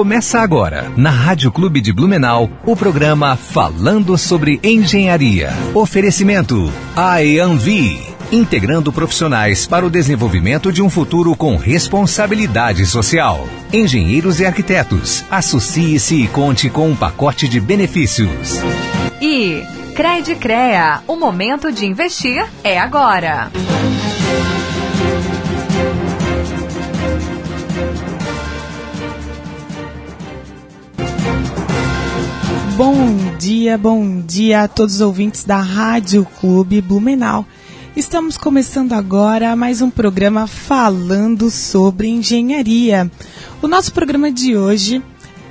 [0.00, 5.50] Começa agora, na Rádio Clube de Blumenau, o programa Falando sobre Engenharia.
[5.74, 8.00] Oferecimento IAMV,
[8.32, 13.46] integrando profissionais para o desenvolvimento de um futuro com responsabilidade social.
[13.70, 18.58] Engenheiros e arquitetos, associe-se e conte com um pacote de benefícios.
[19.20, 19.62] E
[19.94, 23.50] Cred Crea, o momento de investir é agora.
[32.82, 37.44] Bom dia, bom dia a todos os ouvintes da Rádio Clube Blumenau.
[37.94, 43.10] Estamos começando agora mais um programa falando sobre engenharia.
[43.60, 45.02] O nosso programa de hoje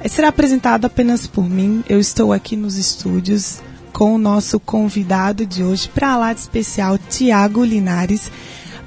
[0.07, 1.83] será apresentado apenas por mim.
[1.87, 3.61] Eu estou aqui nos estúdios
[3.93, 8.31] com o nosso convidado de hoje, para lá de especial, Tiago Linares.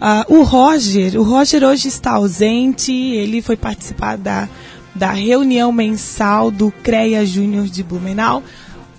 [0.01, 4.49] Uh, o Roger, o Roger hoje está ausente, ele foi participar da
[4.95, 8.43] da reunião mensal do CREA Júnior de Blumenau.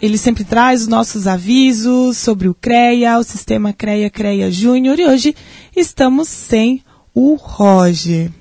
[0.02, 5.06] Ele sempre traz os nossos avisos sobre o CREA, o sistema CREA CREA Júnior, e
[5.06, 5.36] hoje
[5.76, 8.32] estamos sem o Roger.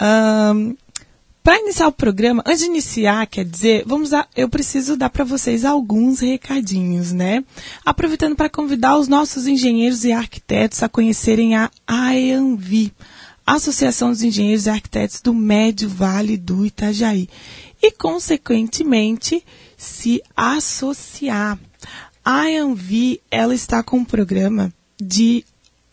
[0.00, 0.76] Um,
[1.42, 5.24] para iniciar o programa, antes de iniciar, quer dizer, vamos a, eu preciso dar para
[5.24, 7.42] vocês alguns recadinhos, né?
[7.84, 12.92] Aproveitando para convidar os nossos engenheiros e arquitetos a conhecerem a AEANVI.
[13.54, 17.28] Associação dos Engenheiros e Arquitetos do Médio Vale do Itajaí
[17.82, 19.44] e, consequentemente,
[19.76, 21.58] se associar.
[22.24, 25.44] A ANVI, ela está com um programa de,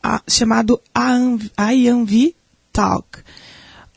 [0.03, 2.35] a, chamado ANVI
[2.71, 3.23] Talk.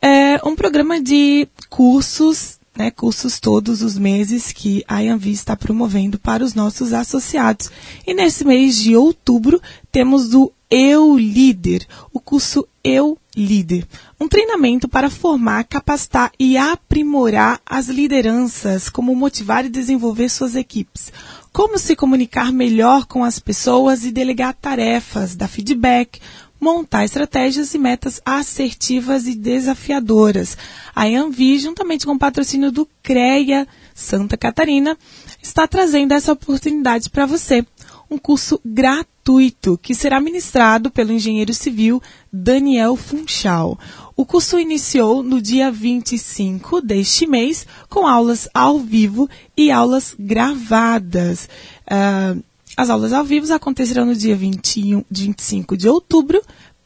[0.01, 6.17] É um programa de cursos, né, cursos todos os meses que a ANVI está promovendo
[6.17, 7.69] para os nossos associados.
[8.05, 13.87] E nesse mês de outubro temos o Eu Líder, o curso Eu Líder.
[14.19, 21.11] Um treinamento para formar, capacitar e aprimorar as lideranças, como motivar e desenvolver suas equipes.
[21.53, 26.19] Como se comunicar melhor com as pessoas e delegar tarefas, dar feedback,
[26.61, 30.55] montar estratégias e metas assertivas e desafiadoras.
[30.95, 34.95] A Anvi, juntamente com o patrocínio do CREA Santa Catarina,
[35.41, 37.65] está trazendo essa oportunidade para você
[38.11, 42.01] um curso gratuito que será ministrado pelo engenheiro civil
[42.31, 43.79] Daniel Funchal.
[44.15, 51.49] O curso iniciou no dia 25 deste mês, com aulas ao vivo e aulas gravadas.
[51.87, 52.43] Uh,
[52.77, 56.41] as aulas ao vivo acontecerão no dia 21, 25 de outubro,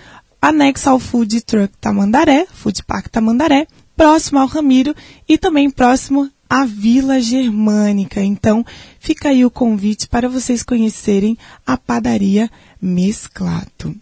[0.41, 4.95] anexo ao Food Truck Tamandaré, Food Park Tamandaré, próximo ao Ramiro
[5.27, 8.23] e também próximo à Vila Germânica.
[8.23, 8.65] Então,
[8.97, 11.37] fica aí o convite para vocês conhecerem
[11.67, 12.49] a padaria
[12.81, 13.93] Mesclato.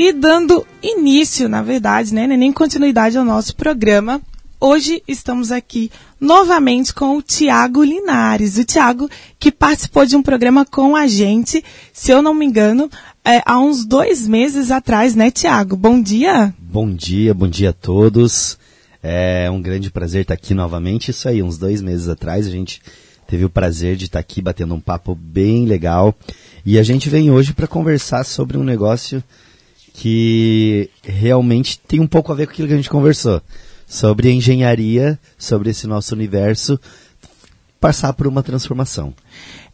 [0.00, 4.22] E dando início, na verdade, né, nem continuidade ao nosso programa,
[4.60, 5.90] hoje estamos aqui
[6.20, 8.58] novamente com o Tiago Linares.
[8.58, 9.10] O Tiago
[9.40, 12.88] que participou de um programa com a gente, se eu não me engano,
[13.24, 15.74] é, há uns dois meses atrás, né, Tiago?
[15.74, 16.54] Bom dia.
[16.60, 18.56] Bom dia, bom dia a todos.
[19.02, 21.10] É um grande prazer estar aqui novamente.
[21.10, 22.80] Isso aí, uns dois meses atrás a gente
[23.26, 26.14] teve o prazer de estar aqui batendo um papo bem legal.
[26.64, 29.24] E a gente vem hoje para conversar sobre um negócio
[29.98, 33.42] que realmente tem um pouco a ver com aquilo que a gente conversou.
[33.84, 36.78] Sobre engenharia, sobre esse nosso universo,
[37.80, 39.12] passar por uma transformação.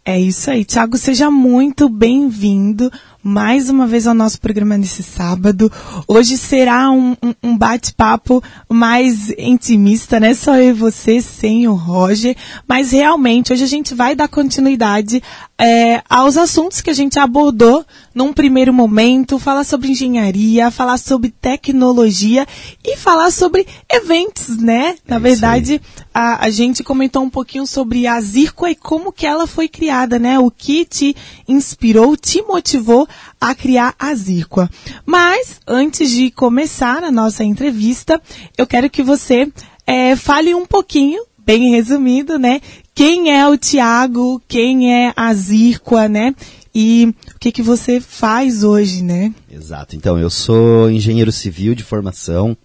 [0.02, 0.64] É isso aí.
[0.64, 2.90] Tiago, seja muito bem-vindo
[3.24, 5.72] mais uma vez ao nosso programa nesse sábado.
[6.06, 10.34] Hoje será um, um, um bate-papo mais intimista, né?
[10.34, 12.36] Só eu e você, sem o Roger.
[12.68, 15.22] Mas realmente, hoje a gente vai dar continuidade
[15.56, 21.30] é, aos assuntos que a gente abordou num primeiro momento, falar sobre engenharia, falar sobre
[21.30, 22.46] tecnologia
[22.84, 24.96] e falar sobre eventos, né?
[25.06, 25.80] Na É verdade,
[26.12, 30.18] a, a, gente comentou um pouquinho sobre a Zirco e como que ela foi criada,
[30.18, 30.38] né?
[30.38, 31.16] O que te
[31.48, 33.08] inspirou, te motivou
[33.40, 34.70] a criar a Zircoa.
[35.04, 38.20] Mas, antes de começar a nossa entrevista,
[38.56, 39.50] eu quero que você
[39.86, 42.60] é, fale um pouquinho, bem resumido, né?
[42.94, 46.34] Quem é o Tiago, quem é a Zircoa, né?
[46.74, 49.32] E o que, que você faz hoje, né?
[49.50, 49.94] Exato.
[49.94, 52.56] Então, eu sou engenheiro civil de formação,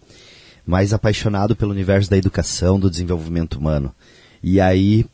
[0.65, 3.93] mais apaixonado pelo universo da educação, do desenvolvimento humano.
[4.41, 5.05] E aí,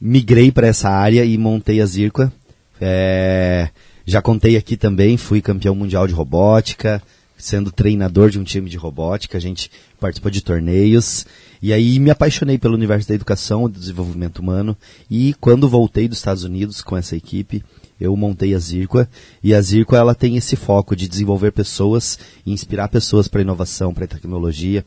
[0.00, 2.32] migrei para essa área e montei a Zircoa.
[2.80, 3.70] É,
[4.06, 7.02] já contei aqui também, fui campeão mundial de robótica,
[7.36, 9.70] sendo treinador de um time de robótica, a gente
[10.00, 11.26] participou de torneios.
[11.60, 14.76] E aí me apaixonei pelo universo da educação e do desenvolvimento humano.
[15.10, 17.64] E quando voltei dos Estados Unidos com essa equipe,
[18.00, 19.08] eu montei a Zircoa.
[19.42, 24.06] E a Zircoa ela tem esse foco de desenvolver pessoas inspirar pessoas para inovação, para
[24.06, 24.84] tecnologia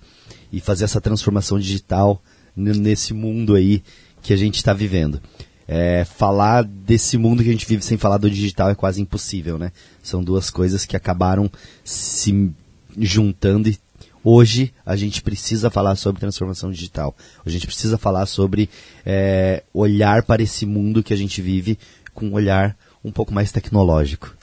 [0.51, 2.21] e fazer essa transformação digital
[2.56, 3.83] nesse mundo aí
[4.21, 5.21] que a gente está vivendo.
[5.71, 9.60] É, falar desse mundo que a gente vive sem falar do digital é quase impossível,
[9.60, 9.71] né?
[10.01, 11.48] São duas coisas que acabaram
[11.83, 12.51] se
[12.98, 13.77] juntando e
[14.24, 17.16] hoje a gente precisa falar sobre transformação digital.
[17.45, 18.68] A gente precisa falar sobre
[19.06, 21.77] é, olhar para esse mundo que a gente vive
[22.16, 22.75] com um olhar
[23.06, 24.36] um pouco mais tecnológico.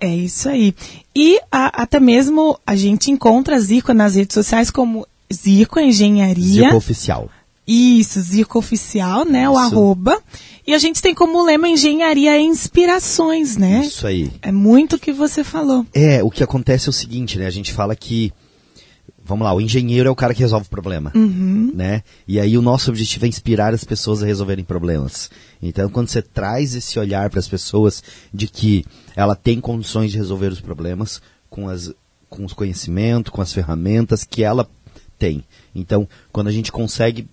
[0.00, 0.74] É isso aí.
[1.14, 6.64] E a, até mesmo a gente encontra a Zico nas redes sociais como Zico Engenharia.
[6.64, 7.30] Zico Oficial.
[7.66, 9.42] Isso, Zico Oficial, né?
[9.42, 9.52] Isso.
[9.52, 10.22] O arroba.
[10.66, 13.82] E a gente tem como lema engenharia e inspirações, né?
[13.84, 14.32] Isso aí.
[14.40, 15.86] É muito o que você falou.
[15.92, 17.46] É, o que acontece é o seguinte, né?
[17.46, 18.32] A gente fala que,
[19.22, 21.70] vamos lá, o engenheiro é o cara que resolve o problema, uhum.
[21.74, 22.02] né?
[22.26, 25.30] E aí o nosso objetivo é inspirar as pessoas a resolverem problemas.
[25.62, 28.02] Então, quando você traz esse olhar para as pessoas
[28.32, 31.20] de que ela tem condições de resolver os problemas
[31.50, 31.92] com, as,
[32.30, 34.66] com os conhecimentos, com as ferramentas que ela
[35.18, 35.44] tem.
[35.74, 37.28] Então, quando a gente consegue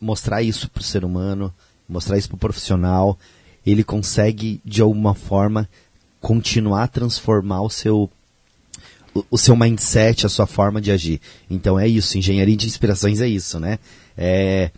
[0.00, 1.52] mostrar isso para o ser humano,
[1.90, 3.18] mostrar isso para o profissional,
[3.66, 5.68] ele consegue, de alguma forma,
[6.20, 8.10] continuar a transformar o seu,
[9.14, 11.20] o, o, seu mindset, a sua forma de agir.
[11.50, 13.78] Então é isso, engenharia de inspirações é isso, né?
[14.16, 14.70] É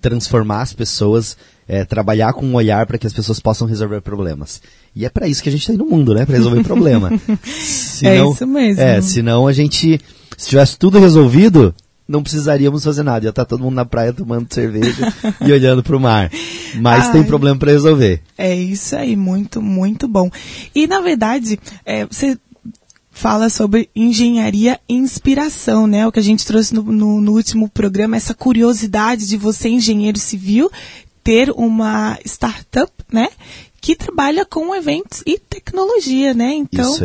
[0.00, 1.36] transformar as pessoas,
[1.68, 4.60] é, trabalhar com um olhar para que as pessoas possam resolver problemas.
[4.96, 6.26] E é para isso que a gente está aí no mundo, né?
[6.26, 7.10] Para resolver problema.
[7.46, 8.82] senão, é isso mesmo.
[8.82, 10.00] É, senão a gente,
[10.36, 11.72] se tivesse tudo resolvido,
[12.06, 13.24] não precisaríamos fazer nada.
[13.24, 16.30] Ia estar todo mundo na praia tomando cerveja e olhando para o mar.
[16.80, 18.22] Mas Ai, tem problema para resolver.
[18.36, 20.30] É isso aí, muito, muito bom.
[20.74, 22.38] E na verdade, é, você
[23.10, 26.06] fala sobre engenharia e inspiração, né?
[26.06, 30.18] O que a gente trouxe no, no, no último programa, essa curiosidade de você, engenheiro
[30.18, 30.70] civil,
[31.22, 33.28] ter uma startup, né?
[33.82, 36.54] Que trabalha com eventos e tecnologia, né?
[36.54, 36.96] Então,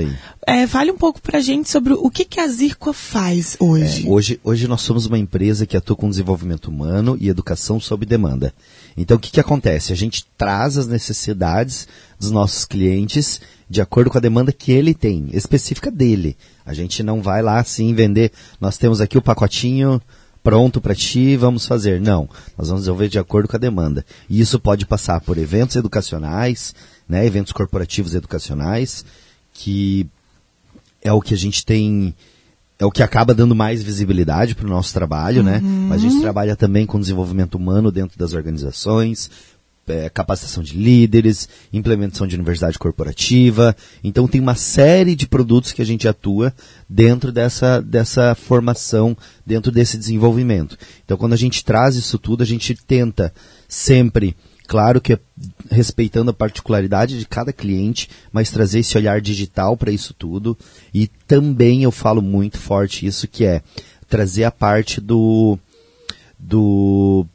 [0.46, 4.06] é, fale um pouco pra gente sobre o que, que a Zircoa faz hoje.
[4.06, 4.40] É, hoje.
[4.44, 8.54] Hoje nós somos uma empresa que atua com desenvolvimento humano e educação sob demanda.
[8.96, 9.92] Então, o que, que acontece?
[9.92, 11.88] A gente traz as necessidades
[12.20, 16.38] dos nossos clientes de acordo com a demanda que ele tem, específica dele.
[16.64, 18.32] A gente não vai lá assim vender,
[18.62, 20.00] nós temos aqui o pacotinho
[20.44, 22.00] pronto para ti, vamos fazer.
[22.02, 24.06] Não, nós vamos desenvolver de acordo com a demanda.
[24.30, 26.74] E isso pode passar por eventos educacionais,
[27.08, 29.06] né, eventos corporativos educacionais,
[29.54, 30.08] que
[31.02, 32.14] é o que a gente tem,
[32.78, 35.60] é o que acaba dando mais visibilidade para o nosso trabalho, né?
[35.64, 35.88] Uhum.
[35.90, 39.30] Mas a gente trabalha também com desenvolvimento humano dentro das organizações,
[39.88, 43.76] é, capacitação de líderes, implementação de universidade corporativa.
[44.04, 46.54] Então tem uma série de produtos que a gente atua
[46.90, 49.16] dentro dessa, dessa formação,
[49.46, 50.78] dentro desse desenvolvimento.
[51.04, 53.34] Então quando a gente traz isso tudo, a gente tenta
[53.68, 54.36] sempre,
[54.68, 55.18] claro que
[55.70, 60.58] respeitando a particularidade de cada cliente, mas trazer esse olhar digital para isso tudo.
[60.94, 63.62] E também eu falo muito forte isso, que é
[64.08, 65.58] trazer a parte do
[66.40, 67.26] do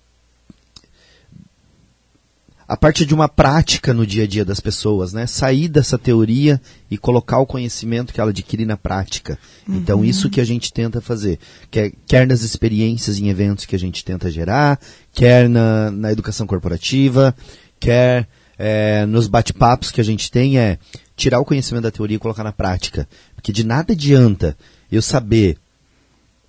[2.73, 5.27] a parte de uma prática no dia a dia das pessoas, né?
[5.27, 6.59] Sair dessa teoria
[6.91, 9.39] e colocar o conhecimento que ela adquire na prática.
[9.69, 9.77] Uhum.
[9.77, 11.39] Então, isso que a gente tenta fazer.
[11.71, 14.81] Quer, quer nas experiências em eventos que a gente tenta gerar,
[15.13, 17.37] quer na, na educação corporativa,
[17.79, 18.27] quer
[18.59, 20.79] é, nos bate-papos que a gente tem, é
[21.15, 23.07] tirar o conhecimento da teoria e colocar na prática.
[23.35, 24.57] Porque de nada adianta
[24.91, 25.59] eu saber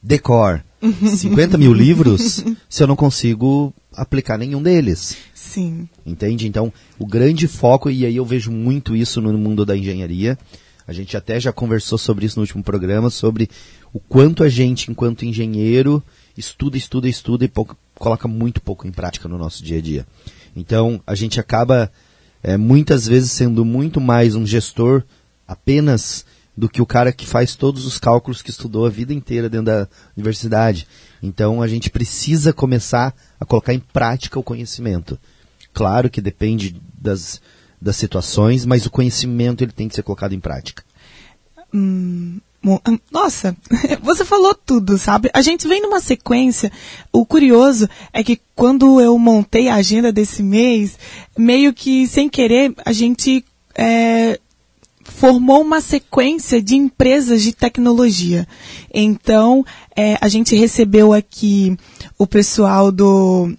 [0.02, 5.18] decor, 50 mil livros se eu não consigo aplicar nenhum deles.
[5.34, 5.88] Sim.
[6.06, 6.48] Entende?
[6.48, 10.38] Então, o grande foco, e aí eu vejo muito isso no mundo da engenharia,
[10.88, 13.50] a gente até já conversou sobre isso no último programa, sobre
[13.94, 16.04] o quanto a gente, enquanto engenheiro,
[16.38, 20.06] estuda, estuda, estuda e pouco, coloca muito pouco em prática no nosso dia a dia.
[20.56, 21.92] Então, a gente acaba
[22.42, 25.04] é, muitas vezes sendo muito mais um gestor
[25.48, 26.26] apenas
[26.56, 29.66] do que o cara que faz todos os cálculos que estudou a vida inteira dentro
[29.66, 30.88] da universidade.
[31.22, 35.20] Então a gente precisa começar a colocar em prática o conhecimento.
[35.74, 37.42] Claro que depende das,
[37.82, 40.84] das situações, mas o conhecimento ele tem que ser colocado em prática.
[41.74, 42.40] Hum,
[43.12, 43.58] nossa,
[44.02, 45.30] você falou tudo, sabe?
[45.34, 46.72] A gente vem numa sequência.
[47.12, 50.98] O curioso é que quando eu montei a agenda desse mês,
[51.38, 53.44] meio que sem querer, a gente
[53.76, 54.40] é,
[55.04, 58.48] formou uma sequência de empresas de tecnologia.
[58.94, 61.78] Então, é, a gente recebeu aqui
[62.18, 63.52] o pessoal do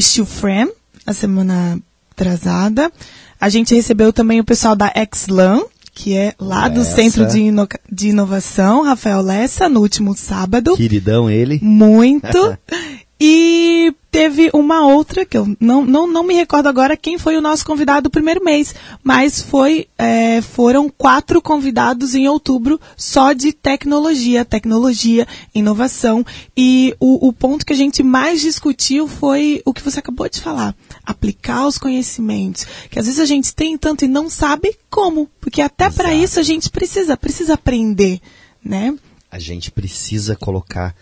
[0.00, 0.72] Steel Frame,
[1.06, 2.92] a semana atrasada.
[3.40, 5.62] A gente recebeu também o pessoal da Xlan,
[5.94, 6.74] que é lá Lessa.
[6.74, 10.76] do Centro de, Ino de Inovação, Rafael Lessa, no último sábado.
[10.76, 11.58] Queridão ele.
[11.62, 12.58] Muito.
[13.20, 17.40] E teve uma outra, que eu não, não, não me recordo agora quem foi o
[17.40, 23.52] nosso convidado do primeiro mês, mas foi, é, foram quatro convidados em outubro só de
[23.52, 26.24] tecnologia, tecnologia, inovação.
[26.56, 30.40] E o, o ponto que a gente mais discutiu foi o que você acabou de
[30.40, 30.74] falar.
[31.04, 32.66] Aplicar os conhecimentos.
[32.90, 35.28] Que às vezes a gente tem tanto e não sabe como.
[35.40, 38.20] Porque até para isso a gente precisa, precisa aprender,
[38.64, 38.94] né?
[39.30, 40.94] A gente precisa colocar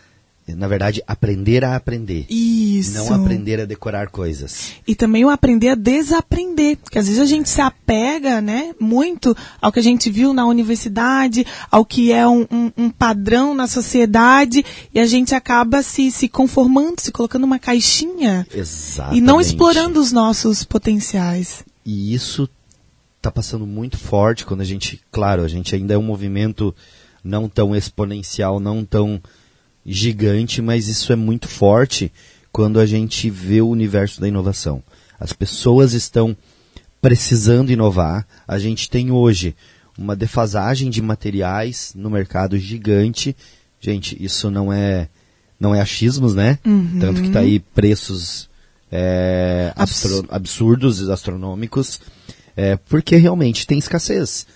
[0.55, 2.26] na verdade, aprender a aprender.
[2.29, 2.95] Isso.
[2.95, 4.75] Não aprender a decorar coisas.
[4.87, 6.76] E também o aprender a desaprender.
[6.76, 10.47] Porque às vezes a gente se apega, né, muito ao que a gente viu na
[10.47, 16.11] universidade, ao que é um, um, um padrão na sociedade, e a gente acaba se,
[16.11, 18.47] se conformando, se colocando numa caixinha.
[18.55, 19.19] Exatamente.
[19.19, 21.65] E não explorando os nossos potenciais.
[21.85, 22.49] E isso
[23.17, 26.75] está passando muito forte quando a gente, claro, a gente ainda é um movimento
[27.25, 29.21] não tão exponencial, não tão
[29.87, 32.12] gigante, mas isso é muito forte
[32.50, 34.83] quando a gente vê o universo da inovação.
[35.19, 36.37] As pessoas estão
[37.00, 38.26] precisando inovar.
[38.49, 39.55] A gente tem hoje
[39.97, 43.37] uma defasagem de materiais no mercado gigante.
[43.81, 45.09] Gente, isso não é
[45.59, 46.59] não é achismos, né?
[46.66, 46.99] Uhum.
[47.00, 48.50] Tanto que está aí preços
[48.93, 52.00] é, astro, absurdos e astronômicos,
[52.55, 54.47] é, porque realmente tem escassez.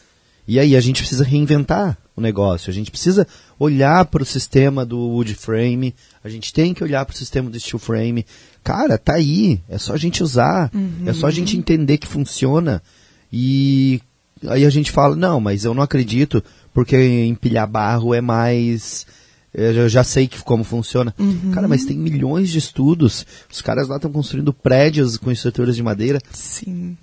[0.47, 2.71] E aí a gente precisa reinventar o negócio.
[2.71, 3.27] A gente precisa
[3.61, 7.51] olhar para o sistema do wood frame, a gente tem que olhar para o sistema
[7.51, 8.25] do steel frame.
[8.65, 11.03] Cara, tá aí, é só a gente usar, uhum.
[11.05, 12.83] é só a gente entender que funciona.
[13.31, 14.01] E
[14.49, 19.07] aí a gente fala, não, mas eu não acredito, porque empilhar barro é mais.
[19.53, 21.15] Eu já sei que, como funciona.
[21.19, 21.51] Uhum.
[21.53, 23.27] Cara, mas tem milhões de estudos.
[23.53, 26.21] Os caras lá estão construindo prédios com estruturas de madeira.
[26.33, 26.97] Sim.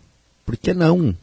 [0.45, 1.13] Por que não?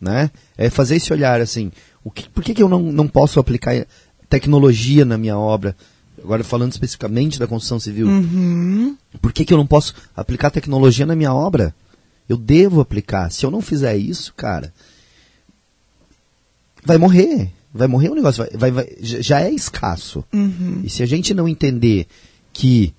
[0.00, 0.30] Né?
[0.56, 1.70] É fazer esse olhar assim.
[2.02, 3.86] O que, por que, que eu não, não posso aplicar
[4.32, 5.76] tecnologia na minha obra?
[6.22, 8.06] Agora falando especificamente da construção civil.
[8.06, 8.96] Uhum.
[9.20, 11.74] Por que, que eu não posso aplicar tecnologia na minha obra?
[12.26, 13.30] Eu devo aplicar.
[13.30, 14.72] Se eu não fizer isso, cara,
[16.82, 17.50] vai morrer.
[17.74, 18.42] Vai morrer o negócio.
[18.54, 20.24] Vai, vai, vai já é escasso.
[20.32, 20.80] Uhum.
[20.82, 22.06] E se a gente não entender
[22.54, 22.94] que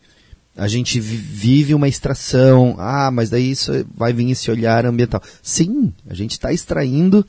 [0.55, 5.21] a gente vive uma extração, ah, mas daí isso vai vir esse olhar ambiental.
[5.41, 7.25] Sim, a gente está extraindo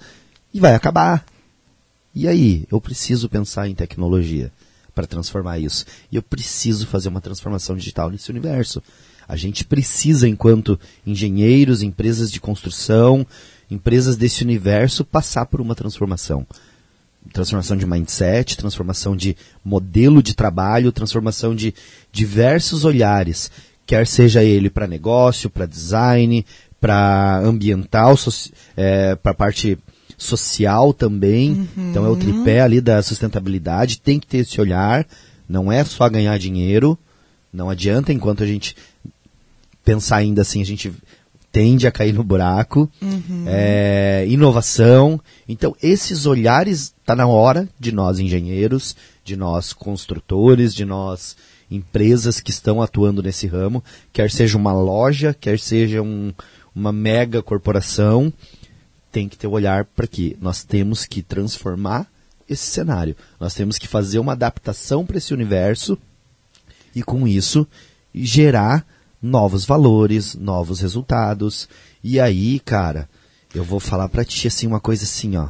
[0.52, 1.24] e vai acabar.
[2.14, 4.52] E aí, eu preciso pensar em tecnologia
[4.94, 5.84] para transformar isso.
[6.12, 8.82] E eu preciso fazer uma transformação digital nesse universo.
[9.26, 13.26] A gente precisa, enquanto engenheiros, empresas de construção,
[13.70, 16.46] empresas desse universo, passar por uma transformação.
[17.32, 21.74] Transformação de mindset, transformação de modelo de trabalho, transformação de
[22.12, 23.50] diversos olhares,
[23.86, 26.44] quer seja ele para negócio, para design,
[26.78, 28.14] para ambiental,
[28.76, 29.78] é, para parte
[30.24, 31.52] social também.
[31.52, 31.90] Uhum.
[31.90, 35.06] Então é o tripé ali da sustentabilidade, tem que ter esse olhar,
[35.48, 36.98] não é só ganhar dinheiro,
[37.52, 38.76] não adianta enquanto a gente
[39.84, 40.92] pensar ainda assim, a gente
[41.52, 42.90] tende a cair no buraco.
[43.00, 43.44] Uhum.
[43.46, 45.20] É, inovação.
[45.48, 51.36] Então, esses olhares, está na hora de nós engenheiros, de nós construtores, de nós
[51.70, 56.32] empresas que estão atuando nesse ramo, quer seja uma loja, quer seja um,
[56.74, 58.32] uma mega corporação,
[59.14, 62.10] tem que ter o um olhar para que nós temos que transformar
[62.50, 63.16] esse cenário.
[63.38, 65.96] Nós temos que fazer uma adaptação para esse universo
[66.92, 67.64] e com isso
[68.12, 68.84] gerar
[69.22, 71.68] novos valores, novos resultados.
[72.02, 73.08] E aí, cara,
[73.54, 75.48] eu vou falar para ti assim uma coisa assim, ó.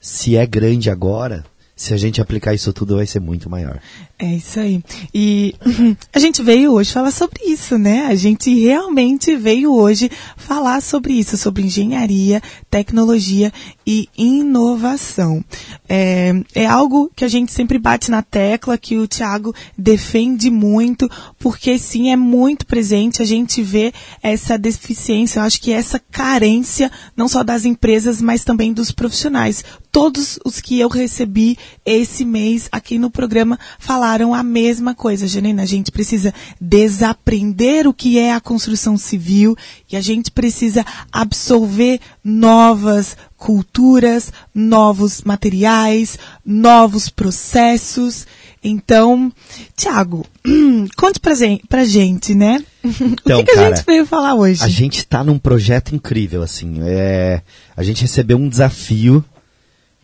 [0.00, 1.44] Se é grande agora,
[1.76, 3.78] se a gente aplicar isso tudo, vai ser muito maior.
[4.22, 4.80] É isso aí.
[5.12, 5.52] E
[6.14, 8.06] a gente veio hoje falar sobre isso, né?
[8.06, 13.52] A gente realmente veio hoje falar sobre isso, sobre engenharia, tecnologia
[13.84, 15.44] e inovação.
[15.88, 21.10] É, é algo que a gente sempre bate na tecla, que o Tiago defende muito,
[21.36, 23.22] porque sim, é muito presente.
[23.22, 28.44] A gente vê essa deficiência, eu acho que essa carência, não só das empresas, mas
[28.44, 29.64] também dos profissionais.
[29.90, 35.62] Todos os que eu recebi esse mês aqui no programa falaram a mesma coisa, Janina.
[35.62, 39.56] A gente precisa desaprender o que é a construção civil
[39.90, 48.26] e a gente precisa absorver novas culturas, novos materiais, novos processos.
[48.62, 49.32] Então,
[49.76, 50.24] Tiago,
[50.96, 52.64] conte pra gente, pra gente né?
[52.84, 54.62] Então, o que, que cara, a gente veio falar hoje?
[54.62, 56.80] A gente está num projeto incrível, assim.
[56.82, 57.42] É,
[57.76, 59.24] a gente recebeu um desafio.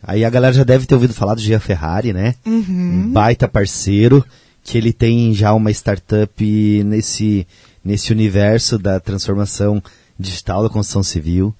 [0.02, 2.34] Aí a galera já deve ter ouvido falar do Gia Ferrari, né?
[2.46, 4.24] Um baita parceiro,
[4.62, 7.46] que ele tem já uma startup nesse,
[7.84, 9.82] nesse universo da transformação
[10.18, 11.54] digital da construção civil.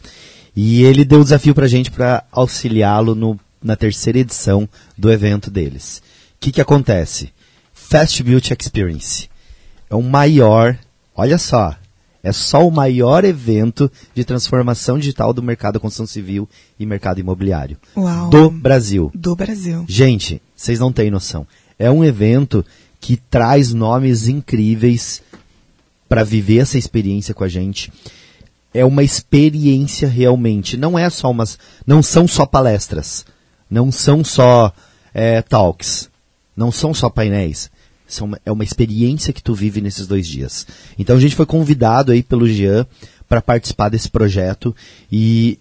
[0.54, 6.02] E ele deu o desafio pra gente para auxiliá-lo na terceira edição do evento deles.
[6.37, 7.33] O que, que acontece?
[7.73, 9.28] Fast Built Experience
[9.90, 10.78] é o maior,
[11.14, 11.75] olha só,
[12.22, 16.48] é só o maior evento de transformação digital do mercado da construção civil
[16.78, 18.28] e mercado imobiliário Uau.
[18.28, 19.10] do Brasil.
[19.14, 19.84] Do Brasil.
[19.88, 21.46] Gente, vocês não têm noção.
[21.78, 22.64] É um evento
[23.00, 25.22] que traz nomes incríveis
[26.08, 27.92] para viver essa experiência com a gente.
[28.75, 30.76] É uma experiência realmente.
[30.76, 33.25] Não é só umas, não são só palestras,
[33.70, 34.72] não são só
[35.14, 36.10] é, talks,
[36.56, 37.70] não são só painéis.
[38.08, 40.66] São, é uma experiência que tu vive nesses dois dias.
[40.98, 42.86] Então a gente foi convidado aí pelo Jean
[43.28, 44.74] para participar desse projeto
[45.12, 45.58] e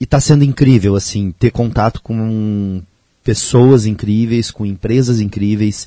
[0.00, 2.82] e tá sendo incrível, assim, ter contato com
[3.22, 5.86] pessoas incríveis, com empresas incríveis.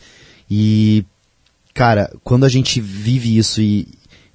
[0.50, 1.04] E,
[1.74, 3.88] cara, quando a gente vive isso, e,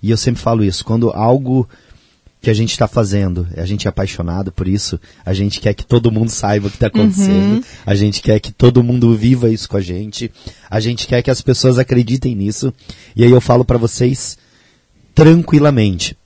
[0.03, 1.69] e eu sempre falo isso, quando algo
[2.49, 5.85] que a gente está fazendo, a gente é apaixonado por isso, a gente quer que
[5.85, 9.69] todo mundo saiba o que está acontecendo, a gente quer que todo mundo viva isso
[9.69, 10.33] com a gente,
[10.71, 12.73] a gente quer que as pessoas acreditem nisso.
[13.15, 14.39] E aí eu falo para vocês
[15.15, 16.17] tranquilamente,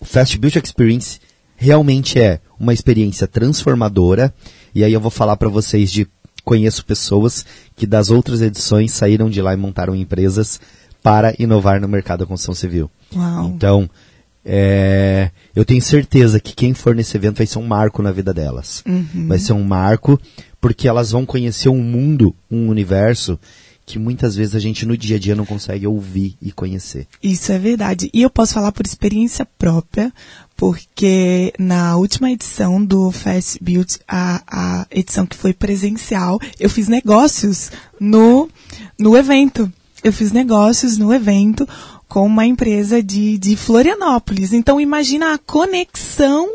[0.00, 1.20] o Fast Build Experience
[1.54, 4.32] realmente é uma experiência transformadora.
[4.74, 6.08] E aí eu vou falar para vocês de
[6.44, 7.44] conheço pessoas
[7.76, 10.58] que das outras edições saíram de lá e montaram empresas
[11.02, 12.90] para inovar no mercado da construção civil.
[13.14, 13.48] Uau.
[13.54, 13.90] Então,
[14.48, 18.32] é, eu tenho certeza que quem for nesse evento vai ser um marco na vida
[18.32, 18.84] delas.
[19.26, 20.20] Vai ser um marco
[20.60, 23.38] porque elas vão conhecer um mundo, um universo
[23.84, 27.06] que muitas vezes a gente no dia a dia não consegue ouvir e conhecer.
[27.22, 28.10] Isso é verdade.
[28.12, 30.12] E eu posso falar por experiência própria,
[30.56, 36.88] porque na última edição do Fast Build, a, a edição que foi presencial, eu fiz
[36.88, 38.48] negócios no,
[38.98, 39.72] no evento.
[40.02, 41.66] Eu fiz negócios no evento
[42.08, 44.52] com uma empresa de, de Florianópolis.
[44.52, 46.48] Então imagina a conexão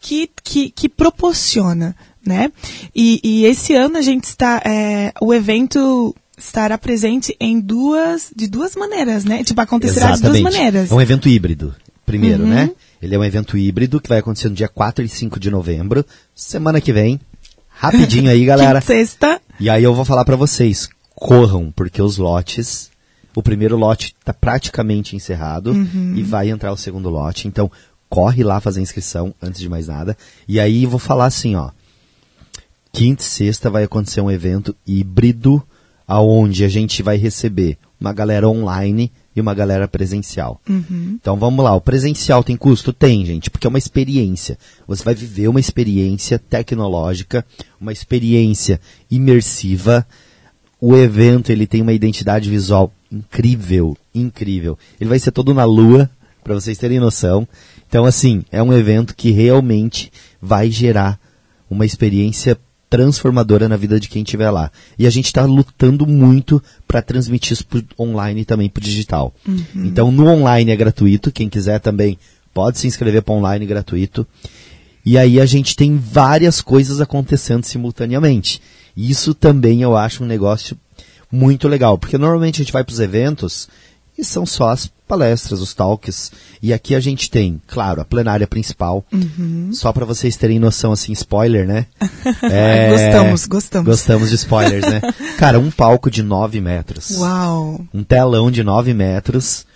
[0.00, 2.52] que, que, que proporciona, né?
[2.94, 8.46] E, e esse ano a gente está, é, o evento estará presente em duas, de
[8.46, 9.42] duas maneiras, né?
[9.42, 10.90] Tipo, acontecerá de duas maneiras.
[10.90, 10.96] Uhum.
[10.96, 12.70] É um evento híbrido, primeiro, né?
[13.00, 16.04] Ele é um evento híbrido que vai acontecer no dia 4 e 5 de novembro,
[16.34, 17.20] semana que vem.
[17.68, 18.80] Rapidinho aí, galera.
[18.80, 19.40] Quinta, sexta.
[19.60, 22.90] E aí eu vou falar pra vocês, corram, porque os lotes,
[23.34, 26.14] o primeiro lote tá praticamente encerrado Uhum.
[26.16, 27.48] e vai entrar o segundo lote.
[27.48, 27.70] Então,
[28.08, 30.16] corre lá fazer a inscrição antes de mais nada.
[30.46, 31.70] E aí vou falar assim, ó.
[32.92, 35.62] Quinta e sexta vai acontecer um evento híbrido
[36.06, 40.60] aonde a gente vai receber uma galera online e uma galera presencial.
[40.68, 42.92] Então vamos lá, o presencial tem custo?
[42.92, 44.56] Tem, gente, porque é uma experiência.
[44.86, 47.44] Você vai viver uma experiência tecnológica,
[47.80, 50.06] uma experiência imersiva.
[50.80, 54.78] O evento ele tem uma identidade visual incrível, incrível.
[55.00, 56.10] Ele vai ser todo na lua,
[56.42, 57.46] para vocês terem noção.
[57.88, 61.18] Então assim, é um evento que realmente vai gerar
[61.70, 62.58] uma experiência
[62.90, 64.70] transformadora na vida de quem estiver lá.
[64.96, 69.34] E a gente está lutando muito para transmitir isso pro online e também para digital.
[69.74, 72.16] Então, no online é gratuito, quem quiser também
[72.52, 74.24] pode se inscrever para online gratuito.
[75.04, 78.62] E aí a gente tem várias coisas acontecendo simultaneamente.
[78.96, 80.78] Isso também eu acho um negócio
[81.34, 83.68] muito legal, porque normalmente a gente vai para os eventos
[84.16, 86.30] e são só as palestras, os talks.
[86.62, 89.04] E aqui a gente tem, claro, a plenária principal.
[89.72, 91.86] Só para vocês terem noção, assim, spoiler, né?
[92.42, 93.86] É, Gostamos, gostamos.
[93.86, 95.00] Gostamos de spoilers, né?
[95.36, 97.10] Cara, um palco de 9 metros.
[97.18, 97.84] Uau.
[97.92, 99.66] Um telão de 9 metros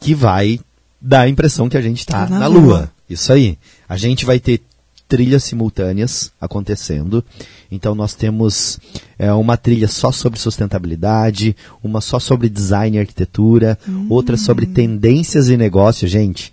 [0.00, 0.58] que vai
[1.00, 2.60] dar a impressão que a gente está Tá na na, lua.
[2.60, 2.92] lua.
[3.08, 3.58] Isso aí.
[3.88, 4.62] A gente vai ter
[5.08, 7.24] trilhas simultâneas acontecendo.
[7.70, 8.78] Então nós temos
[9.18, 14.06] é, uma trilha só sobre sustentabilidade, uma só sobre design e arquitetura, hum.
[14.08, 16.52] outra sobre tendências e negócio, gente.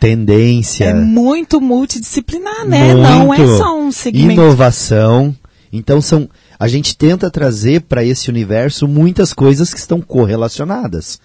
[0.00, 0.84] Tendência.
[0.84, 2.94] É muito multidisciplinar, né?
[2.94, 4.32] Muito Não é só um segmento.
[4.32, 5.34] Inovação.
[5.72, 11.18] Então são a gente tenta trazer para esse universo muitas coisas que estão correlacionadas.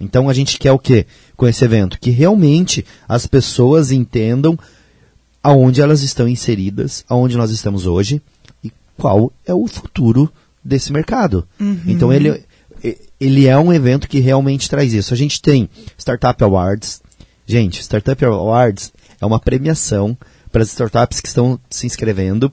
[0.00, 1.98] Então a gente quer o quê com esse evento?
[1.98, 4.58] Que realmente as pessoas entendam
[5.46, 8.20] aonde elas estão inseridas, aonde nós estamos hoje
[8.64, 10.28] e qual é o futuro
[10.62, 11.46] desse mercado.
[11.60, 11.78] Uhum.
[11.86, 12.42] Então ele,
[13.20, 15.14] ele é um evento que realmente traz isso.
[15.14, 17.00] A gente tem Startup Awards.
[17.46, 20.18] Gente, Startup Awards é uma premiação
[20.50, 22.50] para as startups que estão se inscrevendo.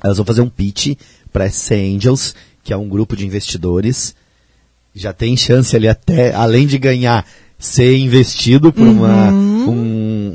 [0.00, 0.96] Elas vão fazer um pitch
[1.32, 4.14] para a Angels, que é um grupo de investidores.
[4.94, 7.26] Já tem chance ali até, além de ganhar,
[7.58, 8.98] ser investido por uhum.
[8.98, 10.29] uma, um, um,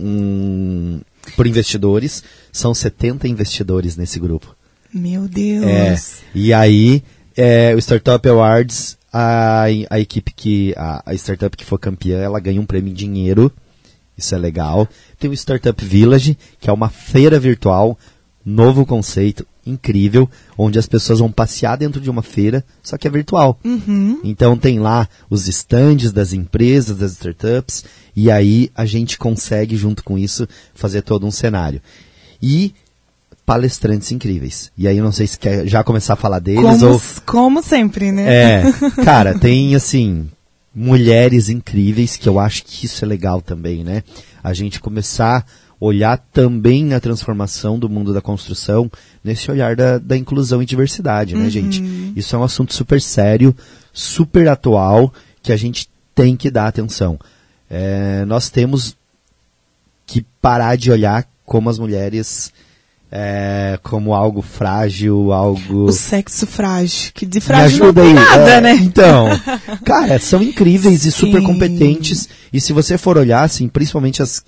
[1.36, 2.24] por investidores.
[2.52, 4.56] São 70 investidores nesse grupo.
[4.94, 5.66] Meu Deus!
[5.66, 5.96] É,
[6.34, 7.04] e aí,
[7.36, 12.40] é, o Startup Awards, a, a equipe que, a, a startup que for campeã, ela
[12.40, 13.52] ganha um prêmio em dinheiro.
[14.18, 14.88] Isso é legal.
[15.20, 17.98] Tem o Startup Village, que é uma feira virtual,
[18.46, 23.12] novo conceito, incrível, onde as pessoas vão passear dentro de uma feira, só que é
[23.12, 23.60] virtual.
[23.64, 24.20] Uhum.
[24.24, 27.84] Então tem lá os estandes das empresas, das startups,
[28.16, 31.82] e aí a gente consegue, junto com isso, fazer todo um cenário.
[32.42, 32.74] E
[33.46, 34.72] palestrantes incríveis.
[34.78, 37.02] E aí não sei se quer já começar a falar deles como, ou...
[37.26, 38.26] Como sempre, né?
[38.28, 38.64] É,
[39.04, 40.28] cara, tem assim,
[40.74, 44.04] mulheres incríveis, que eu acho que isso é legal também, né?
[44.44, 45.46] A gente começar
[45.80, 48.90] olhar também na transformação do mundo da construção,
[49.24, 51.50] nesse olhar da, da inclusão e diversidade, né, uhum.
[51.50, 51.84] gente?
[52.16, 53.56] Isso é um assunto super sério,
[53.92, 57.20] super atual, que a gente tem que dar atenção.
[57.70, 58.96] É, nós temos
[60.06, 62.54] que parar de olhar como as mulheres
[63.12, 65.86] é, como algo frágil, algo.
[65.86, 68.76] O sexo frágil, que de frágil não tem nada, é, né?
[68.76, 69.30] Então,
[69.86, 71.10] cara, são incríveis Sim.
[71.10, 72.28] e super competentes.
[72.52, 74.44] E se você for olhar, assim, principalmente as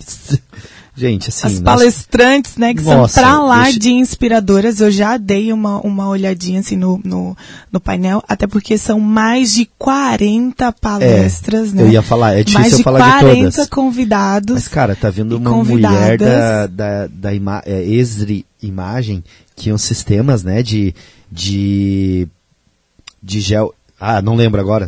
[0.98, 1.46] Gente, assim.
[1.46, 3.80] As palestrantes, né, que Nossa, são pra lá deixa...
[3.80, 4.82] de inspiradoras.
[4.82, 7.38] Eu já dei uma, uma olhadinha assim no, no,
[7.72, 11.84] no, painel, até porque são mais de 40 palestras, é, né?
[11.84, 13.56] Eu ia falar, é difícil mais eu falar de todas.
[13.56, 14.56] 40 convidados.
[14.56, 19.24] Mas, cara, tá vindo uma mulher da, da, da ima é, Esri Imagem,
[19.56, 20.96] que são sistemas, né, de,
[21.32, 22.28] de,
[23.22, 24.86] de gel, ah, não lembro agora.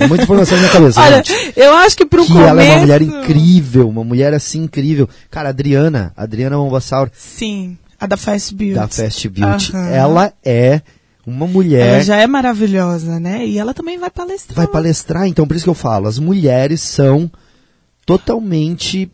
[0.00, 1.00] É muita informação na minha cabeça.
[1.00, 1.52] Olha, gente.
[1.54, 2.48] eu acho que pro que começo...
[2.48, 5.08] ela é uma mulher incrível, uma mulher assim incrível.
[5.30, 7.10] Cara, a Adriana, Adriana Mombassauro.
[7.14, 8.74] Sim, a da Fast Beauty.
[8.74, 9.76] Da Fast Beauty.
[9.76, 9.86] Uhum.
[9.88, 10.80] Ela é
[11.26, 11.94] uma mulher...
[11.94, 13.46] Ela já é maravilhosa, né?
[13.46, 14.56] E ela também vai palestrar.
[14.56, 17.30] Vai palestrar, então por isso que eu falo, as mulheres são
[18.06, 19.10] totalmente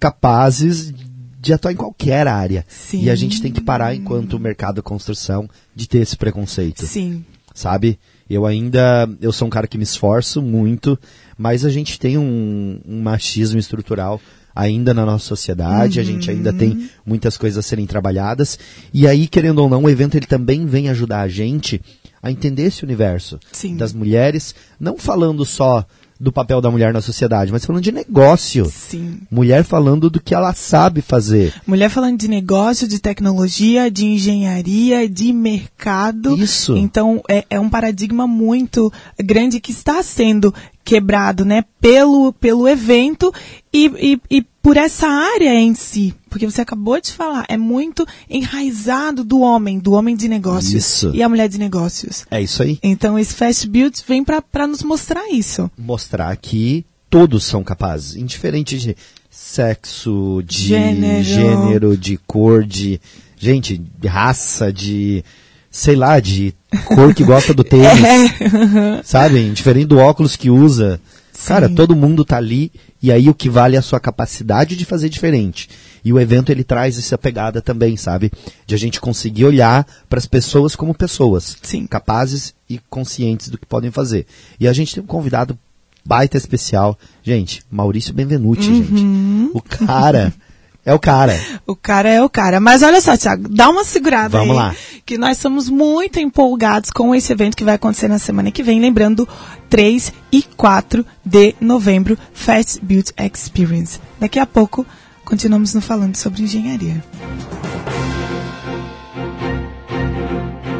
[0.00, 0.92] capazes
[1.38, 2.64] de atuar em qualquer área.
[2.68, 3.02] Sim.
[3.02, 6.86] E a gente tem que parar enquanto mercado construção de ter esse preconceito.
[6.86, 7.22] Sim.
[7.52, 7.98] Sabe?
[8.28, 10.98] Eu ainda, eu sou um cara que me esforço muito,
[11.36, 14.20] mas a gente tem um, um machismo estrutural
[14.54, 16.04] ainda na nossa sociedade, uhum.
[16.04, 16.88] a gente ainda tem uhum.
[17.06, 18.58] muitas coisas a serem trabalhadas.
[18.92, 21.80] E aí, querendo ou não, o evento ele também vem ajudar a gente
[22.22, 23.76] a entender esse universo Sim.
[23.76, 25.84] das mulheres, não falando só
[26.22, 28.64] do papel da mulher na sociedade, mas falando de negócio.
[28.66, 29.18] Sim.
[29.28, 31.52] Mulher falando do que ela sabe fazer.
[31.66, 36.40] Mulher falando de negócio, de tecnologia, de engenharia, de mercado.
[36.40, 36.76] Isso.
[36.76, 43.32] Então é, é um paradigma muito grande que está sendo quebrado, né, pelo, pelo evento
[43.72, 43.86] e,
[44.30, 46.14] e, e, por essa área em si.
[46.28, 50.74] Porque você acabou de falar, é muito enraizado do homem, do homem de negócios.
[50.74, 51.10] Isso.
[51.14, 52.24] E a mulher de negócios.
[52.30, 52.78] É isso aí.
[52.82, 55.70] Então esse Fast Build vem para nos mostrar isso.
[55.76, 58.96] Mostrar que todos são capazes, indiferente de
[59.30, 63.00] sexo, de gênero, gênero de cor, de.
[63.36, 65.24] Gente, de raça, de
[65.72, 66.54] sei lá, de
[66.84, 68.04] cor que gosta do tênis.
[68.38, 69.02] é.
[69.02, 69.50] Sabe?
[69.50, 71.00] Diferente do óculos que usa.
[71.32, 71.48] Sim.
[71.48, 72.70] Cara, todo mundo tá ali
[73.02, 75.68] e aí o que vale é a sua capacidade de fazer diferente.
[76.04, 78.30] E o evento ele traz essa pegada também, sabe?
[78.66, 81.86] De a gente conseguir olhar para as pessoas como pessoas, Sim.
[81.86, 84.26] capazes e conscientes do que podem fazer.
[84.60, 85.58] E a gente tem um convidado
[86.04, 88.74] baita especial, gente, Maurício Benvenuti, uhum.
[88.74, 89.50] gente.
[89.54, 90.32] O cara
[90.84, 91.40] É o cara.
[91.66, 92.58] O cara é o cara.
[92.58, 94.56] Mas olha só, Thiago, dá uma segurada Vamos aí.
[94.56, 94.74] lá.
[95.06, 98.80] Que nós estamos muito empolgados com esse evento que vai acontecer na semana que vem.
[98.80, 99.28] Lembrando,
[99.70, 104.00] 3 e 4 de novembro, Fast Build Experience.
[104.18, 104.84] Daqui a pouco,
[105.24, 107.02] continuamos no falando sobre engenharia.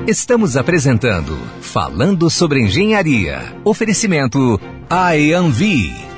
[0.06, 3.54] Estamos apresentando Falando sobre Engenharia.
[3.64, 4.60] Oferecimento
[4.90, 6.11] IAMV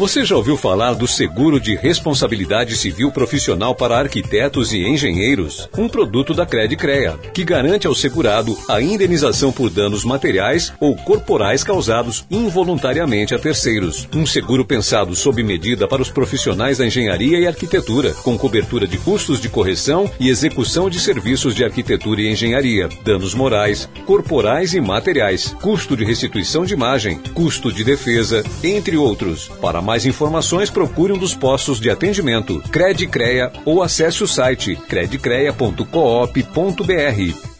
[0.00, 5.68] Você já ouviu falar do seguro de responsabilidade civil profissional para arquitetos e engenheiros?
[5.76, 11.62] Um produto da Credicrea, que garante ao segurado a indenização por danos materiais ou corporais
[11.62, 14.08] causados involuntariamente a terceiros.
[14.14, 18.96] Um seguro pensado sob medida para os profissionais da engenharia e arquitetura, com cobertura de
[18.96, 24.80] custos de correção e execução de serviços de arquitetura e engenharia, danos morais, corporais e
[24.80, 29.50] materiais, custo de restituição de imagem, custo de defesa, entre outros.
[29.60, 37.50] Para mais informações, procure um dos postos de atendimento, Credicreia ou acesse o site credicreia.coop.br.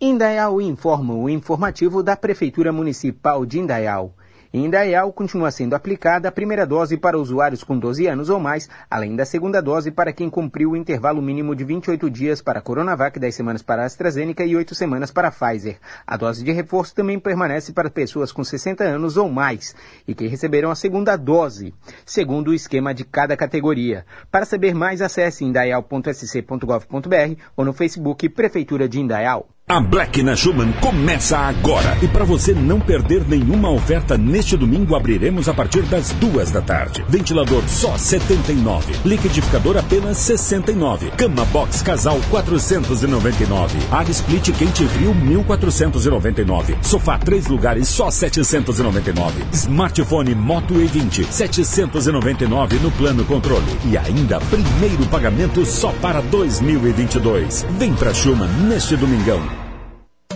[0.00, 4.14] Indaial informa o informativo da Prefeitura Municipal de Indaial.
[4.52, 8.68] Em Indaial, continua sendo aplicada a primeira dose para usuários com 12 anos ou mais,
[8.90, 12.62] além da segunda dose para quem cumpriu o intervalo mínimo de 28 dias para a
[12.62, 15.78] Coronavac, 10 semanas para a AstraZeneca e 8 semanas para a Pfizer.
[16.04, 19.72] A dose de reforço também permanece para pessoas com 60 anos ou mais
[20.04, 21.72] e que receberam a segunda dose,
[22.04, 24.04] segundo o esquema de cada categoria.
[24.32, 29.48] Para saber mais, acesse indaial.sc.gov.br ou no Facebook Prefeitura de Indaial.
[29.70, 31.96] A Black na Schumann começa agora.
[32.02, 36.60] E para você não perder nenhuma oferta, neste domingo abriremos a partir das duas da
[36.60, 37.04] tarde.
[37.08, 38.92] Ventilador só 79.
[39.04, 41.12] Liquidificador apenas 69.
[41.12, 43.78] Cama box casal 499.
[43.92, 46.76] Área split quente frio 1499.
[46.82, 49.44] Sofá três lugares só 799.
[49.52, 53.78] Smartphone Moto E20 799 no plano controle.
[53.84, 57.64] E ainda primeiro pagamento só para 2022.
[57.78, 59.59] Vem pra Schumann neste domingão.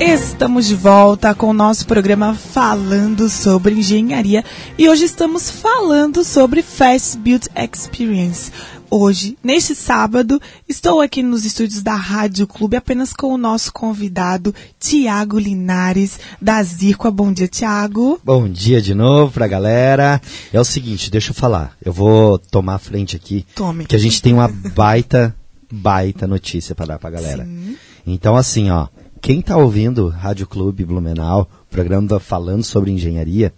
[0.00, 4.44] Estamos de volta com o nosso programa falando sobre engenharia
[4.76, 8.52] e hoje estamos falando sobre Fast Build Experience.
[8.90, 14.54] Hoje, neste sábado, estou aqui nos estúdios da Rádio Clube apenas com o nosso convidado
[14.78, 17.10] Tiago Linares da Zircoa.
[17.10, 18.20] Bom dia, Tiago.
[18.22, 20.20] Bom dia de novo pra galera.
[20.52, 21.74] É o seguinte, deixa eu falar.
[21.82, 23.46] Eu vou tomar a frente aqui.
[23.54, 23.86] Tome.
[23.86, 25.34] Que a gente tem uma baita,
[25.72, 27.44] baita notícia para dar pra galera.
[27.46, 27.76] Sim.
[28.06, 28.86] Então, assim, ó.
[29.20, 33.52] Quem tá ouvindo Rádio Clube Blumenau, programa falando sobre engenharia,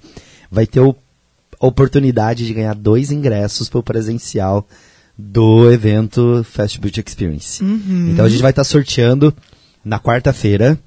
[0.50, 0.94] vai ter o,
[1.60, 4.66] a oportunidade de ganhar dois ingressos para o presencial
[5.16, 7.62] do evento Fast Beauty Experience.
[8.10, 9.34] Então a gente vai estar sorteando
[9.84, 10.78] na quarta-feira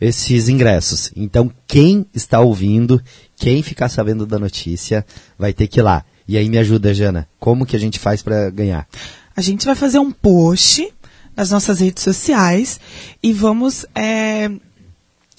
[0.00, 1.10] esses ingressos.
[1.16, 3.02] Então quem está ouvindo,
[3.36, 5.04] quem ficar sabendo da notícia,
[5.38, 6.04] vai ter que ir lá.
[6.28, 7.26] E aí me ajuda, Jana.
[7.40, 8.86] Como que a gente faz para ganhar?
[9.34, 10.92] A gente vai fazer um post
[11.38, 12.80] nas nossas redes sociais
[13.22, 14.50] e vamos é,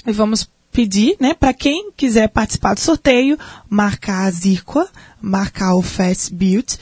[0.08, 3.38] e vamos pedir, né, para quem quiser participar do sorteio,
[3.70, 4.88] marcar a Zirqua,
[5.22, 6.78] marcar o Fast Build,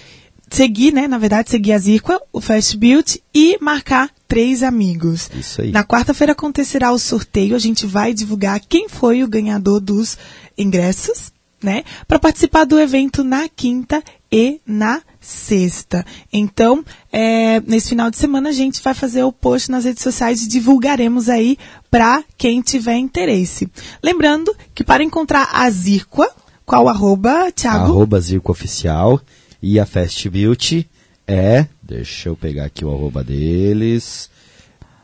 [0.51, 5.31] seguir, né, na verdade, seguir a Zirqua, o Fast Build e marcar três amigos.
[5.33, 5.71] Isso aí.
[5.71, 10.15] Na quarta-feira acontecerá o sorteio, a gente vai divulgar quem foi o ganhador dos
[10.55, 11.31] ingressos,
[11.63, 16.05] né, para participar do evento na quinta e na sexta.
[16.31, 20.41] Então, é, nesse final de semana a gente vai fazer o post nas redes sociais
[20.41, 21.57] e divulgaremos aí
[21.91, 23.69] para quem tiver interesse.
[24.01, 26.29] Lembrando que para encontrar a Zirqua,
[26.65, 27.85] qual arroba, Thiago?
[27.85, 29.19] Arroba Zirco Oficial
[29.61, 30.87] e a Fast Beauty
[31.27, 34.29] é, deixa eu pegar aqui o arroba deles,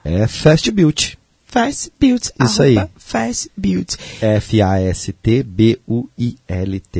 [0.06, 1.18] é Fast Beauty.
[1.46, 2.32] Fast Build.
[2.44, 2.78] Isso aí.
[2.98, 3.96] Fast Build.
[4.22, 5.12] F-A-S-T-B-U-I-L-T.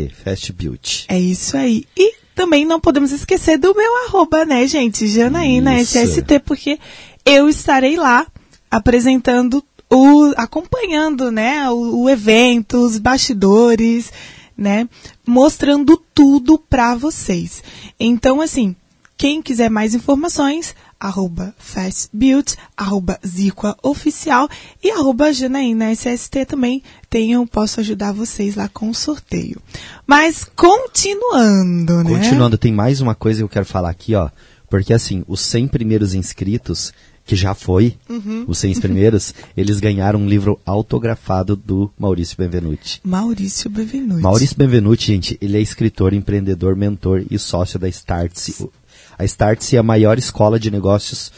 [0.10, 1.06] Fast Beauty.
[1.08, 1.86] É isso aí.
[1.98, 5.08] E também não podemos esquecer do meu arroba, né, gente?
[5.08, 5.98] Janaína Isso.
[5.98, 6.80] SST, porque
[7.26, 8.28] eu estarei lá
[8.70, 14.12] apresentando o, acompanhando, né, o, o evento, os bastidores,
[14.58, 14.90] né,
[15.26, 17.62] mostrando tudo pra vocês.
[18.00, 18.76] Então, assim,
[19.16, 24.48] quem quiser mais informações, arroba fastbuild, arroba Zirqua Oficial
[24.82, 29.62] e arroba Janaína SST também tenho, posso ajudar vocês lá com o sorteio.
[30.08, 32.10] Mas continuando, né?
[32.10, 34.30] Continuando, tem mais uma coisa que eu quero falar aqui, ó.
[34.70, 36.94] Porque assim, os 100 primeiros inscritos,
[37.26, 38.46] que já foi, Uhum.
[38.48, 43.00] os 100 primeiros, eles ganharam um livro autografado do Maurício Benvenuti.
[43.04, 44.22] Maurício Benvenuti.
[44.22, 48.70] Maurício Benvenuti, gente, ele é escritor, empreendedor, mentor e sócio da Startse.
[49.24, 51.32] A Startse é a maior escola de negócios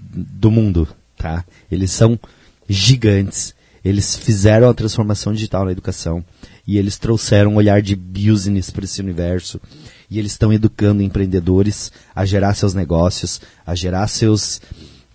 [0.00, 0.88] do mundo.
[1.18, 1.44] tá?
[1.70, 2.18] Eles são
[2.66, 3.54] gigantes.
[3.84, 6.24] Eles fizeram a transformação digital na educação
[6.66, 9.60] e eles trouxeram um olhar de business para esse universo.
[10.10, 14.60] E eles estão educando empreendedores a gerar seus negócios, a gerar seus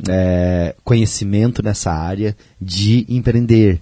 [0.08, 3.82] é, conhecimento nessa área de empreender.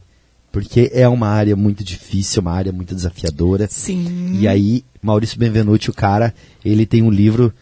[0.49, 3.67] Porque é uma área muito difícil, uma área muito desafiadora.
[3.69, 4.39] Sim.
[4.39, 7.54] E aí, Maurício Benvenuti, o cara, ele tem um livro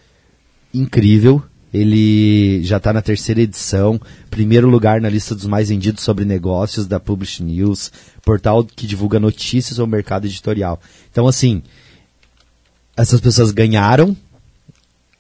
[0.74, 1.42] incrível.
[1.74, 4.00] Ele já está na terceira edição,
[4.30, 7.92] primeiro lugar na lista dos mais vendidos sobre negócios da Publish News,
[8.24, 10.80] portal que divulga notícias sobre o mercado editorial.
[11.12, 11.62] Então, assim,
[12.96, 14.16] essas pessoas ganharam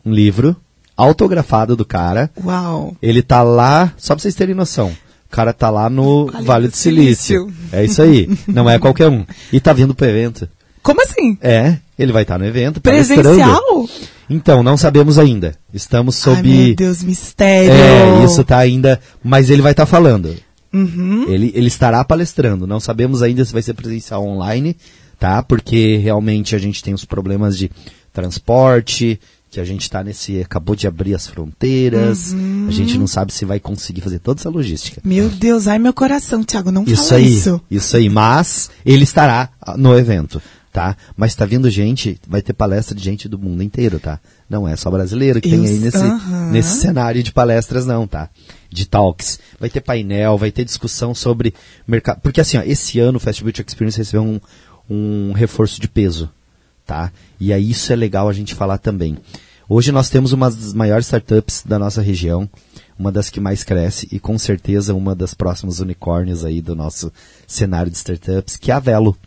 [0.05, 0.55] um livro
[0.95, 2.31] autografado do cara.
[2.43, 2.95] Uau.
[3.01, 4.95] Ele tá lá, só pra vocês terem noção.
[5.27, 7.41] O cara tá lá no Vale Vale, do do Silício.
[7.43, 7.69] Silício.
[7.71, 8.29] É isso aí.
[8.47, 9.25] Não é qualquer um.
[9.51, 10.49] E tá vindo pro evento.
[10.81, 11.37] Como assim?
[11.41, 12.79] É, ele vai estar no evento.
[12.79, 13.89] palestrando.
[14.29, 15.55] Então, não sabemos ainda.
[15.73, 16.37] Estamos sob.
[16.37, 17.71] Ai, meu Deus, mistério.
[17.71, 18.99] É, isso tá ainda.
[19.23, 20.35] Mas ele vai estar falando.
[20.73, 21.25] Uhum.
[21.29, 22.67] Ele, ele estará palestrando.
[22.67, 24.75] Não sabemos ainda se vai ser presencial online,
[25.19, 25.41] tá?
[25.41, 27.71] Porque realmente a gente tem os problemas de
[28.11, 30.41] transporte, que a gente está nesse.
[30.41, 32.33] acabou de abrir as fronteiras.
[32.33, 32.65] Uhum.
[32.67, 35.01] A gente não sabe se vai conseguir fazer toda essa logística.
[35.03, 37.61] Meu Deus, ai meu coração, Thiago, não Isso fala aí, isso.
[37.71, 38.09] isso aí.
[38.09, 40.41] Mas ele estará no evento,
[40.77, 40.95] tá?
[41.15, 44.19] Mas tá vindo gente, vai ter palestra de gente do mundo inteiro, tá?
[44.47, 46.51] Não é só brasileiro que tem Eu- aí nesse, aham.
[46.51, 48.29] nesse cenário de palestras, não, tá?
[48.69, 49.39] De talks.
[49.59, 51.51] Vai ter painel, vai ter discussão sobre
[51.87, 52.21] mercado.
[52.21, 54.39] Porque assim, ó, esse ano o Fast Beauty Experience recebeu um,
[54.87, 56.29] um reforço de peso,
[56.85, 57.11] tá?
[57.39, 59.17] E aí isso é legal a gente falar também.
[59.67, 62.47] Hoje nós temos uma das maiores startups da nossa região,
[62.99, 67.11] uma das que mais cresce e com certeza uma das próximas unicórnios aí do nosso
[67.47, 69.17] cenário de startups, que é a Velo.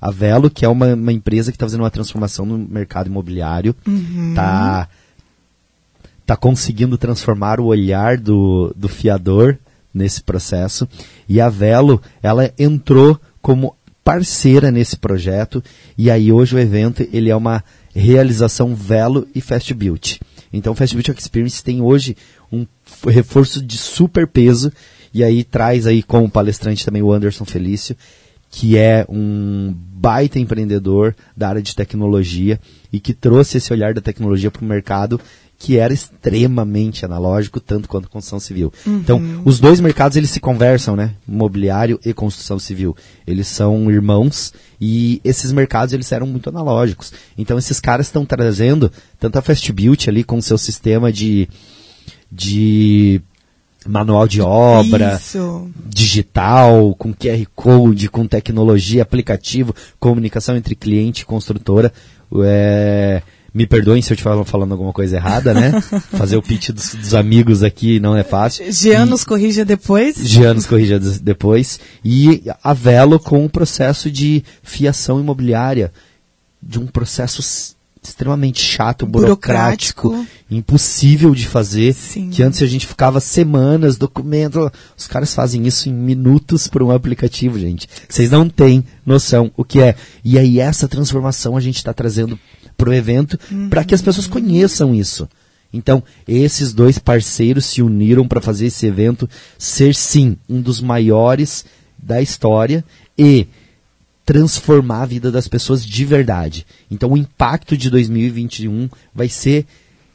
[0.00, 3.74] A Velo, que é uma, uma empresa que está fazendo uma transformação no mercado imobiliário,
[4.34, 4.88] tá,
[6.24, 9.58] tá conseguindo transformar o olhar do, do fiador
[9.92, 10.88] nesse processo.
[11.28, 15.62] E a Velo, ela entrou como parceira nesse projeto
[15.96, 17.62] e aí hoje o evento ele é uma
[17.94, 20.20] realização Velo e Fast Beauty.
[20.52, 22.16] Então o Fast Beauty Experience tem hoje
[22.50, 22.66] um
[23.06, 24.72] reforço de super peso
[25.12, 27.96] e aí traz aí como palestrante também o Anderson Felício,
[28.50, 32.60] que é um baita empreendedor da área de tecnologia
[32.92, 35.20] e que trouxe esse olhar da tecnologia para o mercado
[35.60, 38.72] que era extremamente analógico, tanto quanto a construção civil.
[38.86, 41.14] Então, os dois mercados eles se conversam, né?
[41.28, 42.96] Imobiliário e construção civil.
[43.26, 47.12] Eles são irmãos e esses mercados eles eram muito analógicos.
[47.36, 51.46] Então, esses caras estão trazendo tanto a Fast Beauty ali com o seu sistema de
[52.32, 53.20] de
[53.86, 55.70] manual de obra, Isso.
[55.86, 61.92] digital, com QR Code, com tecnologia, aplicativo, comunicação entre cliente e construtora.
[62.44, 65.72] É, me perdoem se eu estiver falando alguma coisa errada, né?
[66.12, 68.70] Fazer o pitch dos, dos amigos aqui não é fácil.
[68.70, 70.16] Jean E- nos corrija depois.
[70.16, 71.80] Jean nos corrija depois.
[72.04, 75.92] E a Velo com o processo de fiação imobiliária,
[76.62, 77.42] de um processo
[78.02, 80.44] extremamente chato, burocrático, Burocrático.
[80.50, 82.30] impossível de fazer, Sim.
[82.30, 86.90] que antes a gente ficava semanas, documento, os caras fazem isso em minutos por um
[86.90, 87.86] aplicativo, gente.
[88.08, 89.94] Vocês não têm noção o que é.
[90.24, 92.38] E aí essa transformação a gente está trazendo
[92.76, 95.28] pro evento para que as pessoas conheçam isso.
[95.72, 101.64] Então, esses dois parceiros se uniram para fazer esse evento ser, sim, um dos maiores
[102.02, 102.84] da história
[103.16, 103.46] e
[104.30, 106.64] transformar a vida das pessoas de verdade.
[106.88, 109.66] Então, o impacto de 2021 vai ser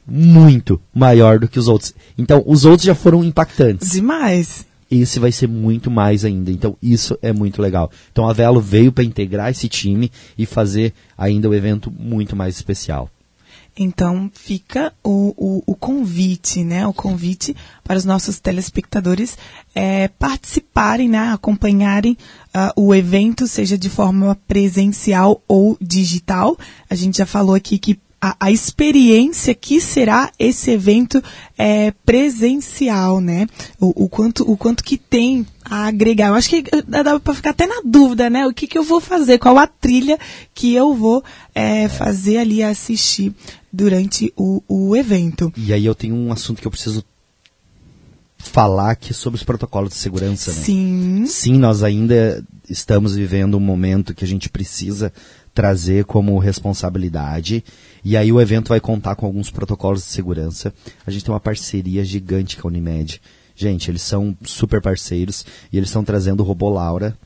[0.07, 1.93] muito maior do que os outros.
[2.17, 3.91] Então, os outros já foram impactantes.
[3.91, 4.65] Demais.
[4.89, 6.49] Esse vai ser muito mais ainda.
[6.49, 7.91] Então, isso é muito legal.
[8.09, 12.55] Então, a Velo veio para integrar esse time e fazer ainda o evento muito mais
[12.55, 13.09] especial.
[13.77, 16.87] Então fica o, o, o convite, né?
[16.87, 19.37] O convite para os nossos telespectadores
[19.73, 21.33] é, participarem, né?
[21.33, 22.17] Acompanharem
[22.53, 26.57] ah, o evento, seja de forma presencial ou digital.
[26.89, 31.21] A gente já falou aqui que a, a experiência que será esse evento
[31.55, 33.45] é presencial, né?
[33.79, 36.29] O, o quanto o quanto que tem a agregar.
[36.29, 38.47] Eu acho que eh, dá para ficar até na dúvida, né?
[38.47, 39.37] O que, que eu vou fazer?
[39.37, 40.17] Qual a trilha
[40.55, 43.31] que eu vou eh, fazer ali assistir
[43.71, 45.53] durante o, o evento?
[45.55, 47.05] E aí eu tenho um assunto que eu preciso
[48.39, 50.61] falar aqui sobre os protocolos de segurança, né?
[50.61, 51.23] Sim.
[51.27, 55.13] Sim, nós ainda estamos vivendo um momento que a gente precisa
[55.55, 57.63] trazer como responsabilidade.
[58.03, 60.71] E aí o evento vai contar com alguns protocolos de segurança.
[61.07, 63.21] A gente tem uma parceria gigante com a Unimed.
[63.55, 67.17] Gente, eles são super parceiros e eles estão trazendo o robô Laura,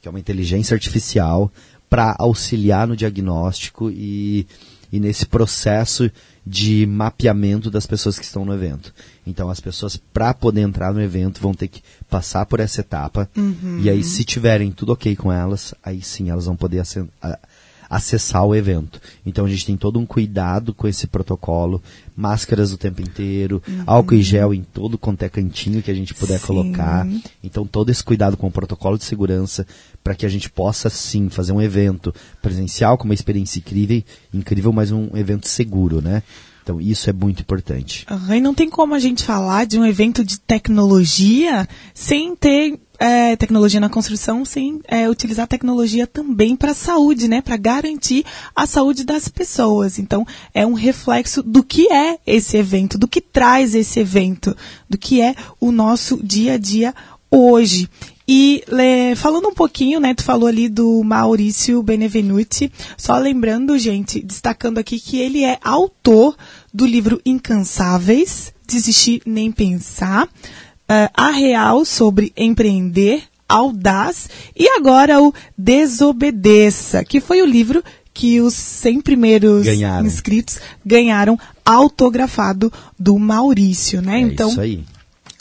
[0.00, 1.50] que é uma inteligência artificial,
[1.88, 4.46] para auxiliar no diagnóstico e
[4.92, 6.10] e nesse processo
[6.44, 8.92] de mapeamento das pessoas que estão no evento.
[9.26, 13.30] Então as pessoas para poder entrar no evento vão ter que passar por essa etapa
[13.80, 16.80] e aí se tiverem tudo ok com elas, aí sim elas vão poder
[17.90, 19.00] acessar o evento.
[19.26, 21.82] Então a gente tem todo um cuidado com esse protocolo,
[22.16, 26.14] máscaras o tempo inteiro, álcool e gel em todo quanto é cantinho que a gente
[26.14, 26.46] puder Sim.
[26.46, 27.06] colocar.
[27.42, 29.66] Então todo esse cuidado com o protocolo de segurança
[30.04, 34.72] para que a gente possa sim fazer um evento presencial com uma experiência incrível, incrível,
[34.72, 36.22] mas um evento seguro, né?
[36.70, 38.06] Então isso é muito importante.
[38.08, 42.78] Aham, e não tem como a gente falar de um evento de tecnologia sem ter
[42.96, 47.40] é, tecnologia na construção, sem é, utilizar tecnologia também para a saúde, né?
[47.40, 49.98] Para garantir a saúde das pessoas.
[49.98, 54.56] Então, é um reflexo do que é esse evento, do que traz esse evento,
[54.88, 56.94] do que é o nosso dia a dia
[57.30, 57.88] hoje.
[58.32, 64.22] E le- falando um pouquinho, né, tu falou ali do Maurício Benevenuti, só lembrando, gente,
[64.22, 66.36] destacando aqui que ele é autor
[66.72, 70.28] do livro Incansáveis, Desistir Nem Pensar,
[70.88, 77.82] ah, A Real sobre Empreender, Audaz, e agora o Desobedeça, que foi o livro
[78.14, 80.06] que os 100 primeiros Ganharam.
[80.06, 84.18] inscritos ganharam autografado do Maurício, né?
[84.18, 84.84] É então, isso aí.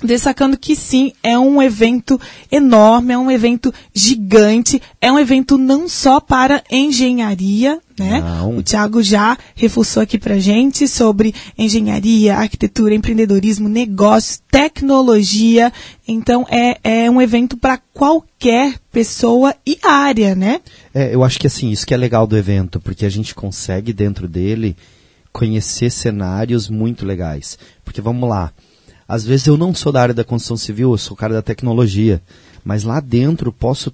[0.04, 2.20] Destacando que sim, é um evento
[2.52, 8.22] enorme, é um evento gigante, é um evento não só para engenharia, né?
[8.22, 8.58] Não.
[8.58, 15.72] O Thiago já reforçou aqui pra gente sobre engenharia, arquitetura, empreendedorismo, negócios, tecnologia.
[16.08, 20.62] Então é, é um evento para qualquer pessoa e área, né?
[20.94, 23.92] É, eu acho que assim, isso que é legal do evento, porque a gente consegue
[23.92, 24.76] dentro dele
[25.32, 27.58] conhecer cenários muito legais.
[27.84, 28.52] Porque vamos lá,
[29.10, 32.22] às vezes eu não sou da área da construção civil, eu sou cara da tecnologia,
[32.64, 33.92] mas lá dentro posso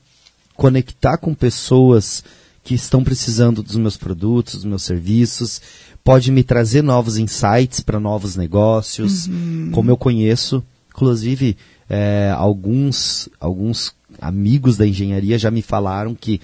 [0.57, 2.21] conectar com pessoas
[2.65, 5.61] que estão precisando dos meus produtos, dos meus serviços,
[6.03, 9.29] pode me trazer novos insights para novos negócios,
[9.71, 11.55] como eu conheço, inclusive
[11.89, 16.41] é, alguns alguns amigos da engenharia já me falaram que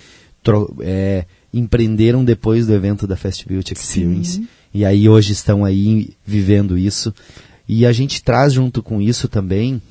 [0.79, 4.47] é, empreenderam depois do evento da Fast Beauty Experience.
[4.73, 7.13] E aí hoje estão aí vivendo isso
[7.67, 9.81] e a gente traz junto com isso também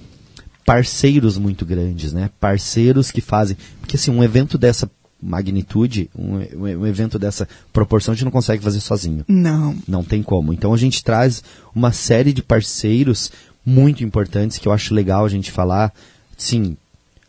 [0.65, 2.31] parceiros muito grandes, né?
[2.39, 3.57] Parceiros que fazem.
[3.81, 4.91] Porque assim, um evento dessa
[5.23, 6.37] magnitude, um,
[6.79, 9.25] um- evento dessa proporção, a gente não consegue fazer sozinho.
[9.29, 9.77] Não.
[9.87, 10.53] Não tem como.
[10.53, 11.43] Então a gente traz
[11.75, 13.31] uma série de parceiros
[13.65, 15.93] muito importantes que eu acho legal a gente falar.
[16.37, 16.77] Sim,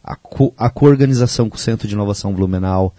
[0.04, 2.94] a, co a coorganização com o Centro de Inovação Blumenau,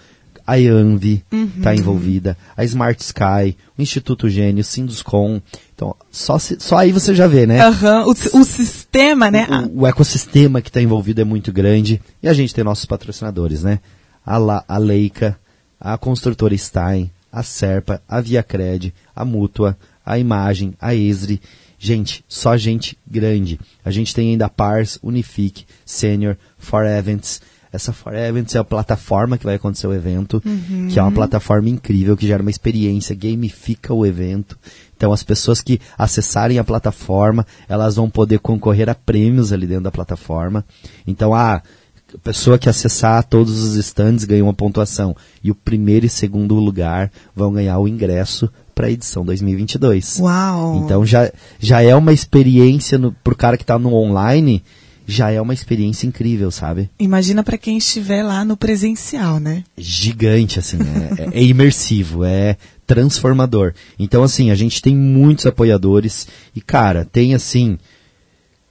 [0.47, 1.23] a IANV
[1.57, 5.41] está envolvida, a Smart Sky, o Instituto Gênio, Sinduscom.
[5.83, 7.61] Então, só, se- só aí você já vê, né?
[7.61, 9.47] Aham, o, o sistema, né?
[9.75, 12.01] O, o ecossistema que está envolvido é muito grande.
[12.23, 13.81] E a gente tem nossos patrocinadores, né?
[14.25, 15.37] A, La, a Leica,
[15.81, 19.77] a construtora Stein, a Serpa, a Viacred, a Mútua,
[20.07, 21.41] a Imagem, a Esri.
[21.79, 23.59] Gente, só gente grande.
[23.85, 27.43] A gente tem ainda a Pars, Unifique, Senior, For Events.
[27.73, 30.43] Essa For Events é a plataforma que vai acontecer o evento,
[30.91, 34.59] que é uma plataforma incrível, que gera uma experiência, gamifica o evento.
[34.97, 39.85] Então as pessoas que acessarem a plataforma, elas vão poder concorrer a prêmios ali dentro
[39.85, 40.65] da plataforma.
[41.07, 41.63] Então a
[42.23, 45.17] pessoa que acessar todos os stands ganha uma pontuação.
[45.43, 50.19] E o primeiro e segundo lugar vão ganhar o ingresso para a edição 2022.
[50.21, 50.83] Uau!
[50.85, 54.63] Então já, já é uma experiência no, pro cara que está no online,
[55.07, 56.91] já é uma experiência incrível, sabe?
[56.99, 59.65] Imagina para quem estiver lá no presencial, né?
[59.77, 60.79] gigante, assim,
[61.33, 63.75] é, é imersivo, é transformador.
[63.99, 67.79] Então, assim, a gente tem muitos apoiadores e, cara, tem assim,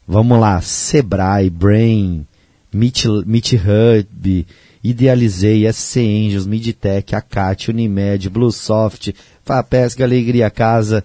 [0.08, 2.26] vamos lá, Sebrae, Brain,
[2.74, 4.48] Meet, Meet Hub,
[4.84, 9.14] Idealizei, SC Angels, Midtech, Acate, Unimed, Bluesoft,
[9.44, 11.04] Fapesc, Alegria Casa,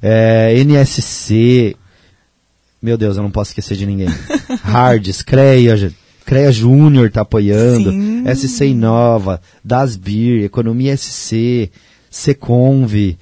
[0.00, 1.76] é, NSC,
[2.80, 4.08] meu Deus, eu não posso esquecer de ninguém.
[4.62, 5.92] Hards, CREA,
[6.24, 8.24] CREA Júnior tá apoiando, Sim.
[8.34, 11.70] SC Inova, Dasbir, Economia SC,
[12.10, 13.16] Seconv,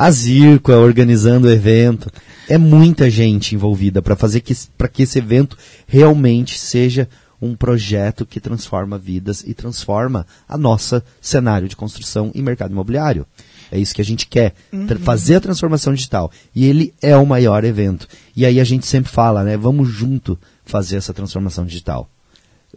[0.00, 2.08] a Zirco é organizando o evento.
[2.48, 5.58] É muita gente envolvida para fazer que para que esse evento
[5.88, 7.08] realmente seja
[7.42, 13.26] um projeto que transforma vidas e transforma a nossa cenário de construção e mercado imobiliário.
[13.70, 14.54] É isso que a gente quer,
[14.86, 16.30] tra- fazer a transformação digital.
[16.54, 18.08] E ele é o maior evento.
[18.34, 22.08] E aí a gente sempre fala, né, vamos junto fazer essa transformação digital.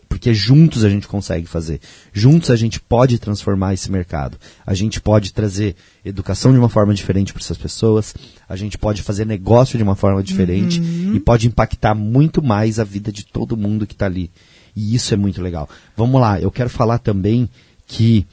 [0.07, 1.79] Porque juntos a gente consegue fazer.
[2.13, 4.37] Juntos a gente pode transformar esse mercado.
[4.65, 8.13] A gente pode trazer educação de uma forma diferente para essas pessoas.
[8.47, 10.81] A gente pode fazer negócio de uma forma diferente.
[11.15, 14.31] E pode impactar muito mais a vida de todo mundo que está ali.
[14.75, 15.69] E isso é muito legal.
[15.95, 17.49] Vamos lá, eu quero falar também
[17.85, 18.25] que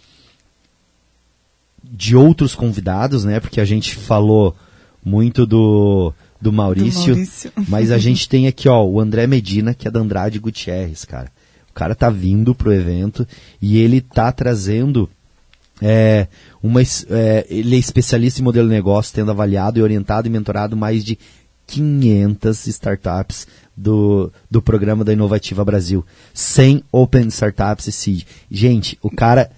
[1.90, 3.40] de outros convidados, né?
[3.40, 4.56] Porque a gente falou
[5.04, 7.52] muito do, do Maurício, Do Maurício.
[7.68, 11.30] mas a gente tem aqui, ó, o André Medina, que é da Andrade Gutierrez, cara.
[11.70, 13.26] O cara tá vindo pro evento
[13.62, 15.08] e ele tá trazendo
[15.80, 16.26] é,
[16.62, 20.76] uma, é, ele é especialista em modelo de negócio, tendo avaliado e orientado e mentorado
[20.76, 21.18] mais de
[21.68, 26.04] 500 startups do, do programa da Inovativa Brasil.
[26.34, 28.22] 100 Open Startups e Seed.
[28.50, 29.50] Gente, o cara...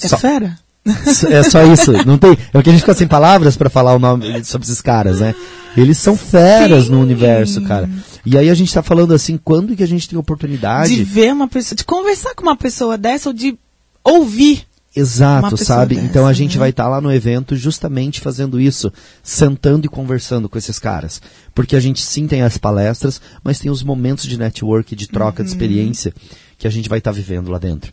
[0.00, 0.58] É só- fera?
[1.30, 1.92] é só isso.
[2.06, 2.36] Não tem.
[2.52, 5.34] É que a gente fica sem palavras pra falar o nome sobre esses caras, né?
[5.76, 7.02] Eles são feras no Sim.
[7.02, 7.88] universo, cara.
[8.24, 10.94] E aí a gente tá falando assim, quando que a gente tem oportunidade?
[10.94, 13.58] De ver uma pessoa, de conversar com uma pessoa dessa ou de
[14.04, 14.66] ouvir.
[14.96, 15.96] Exato, sabe?
[15.96, 16.60] dessa, então a gente né?
[16.60, 18.92] vai estar lá no evento justamente fazendo isso,
[19.24, 21.20] sentando e conversando com esses caras.
[21.52, 25.42] Porque a gente sim tem as palestras, mas tem os momentos de network, de troca
[25.42, 25.46] Uhum.
[25.46, 26.14] de experiência
[26.56, 27.92] que a gente vai estar vivendo lá dentro.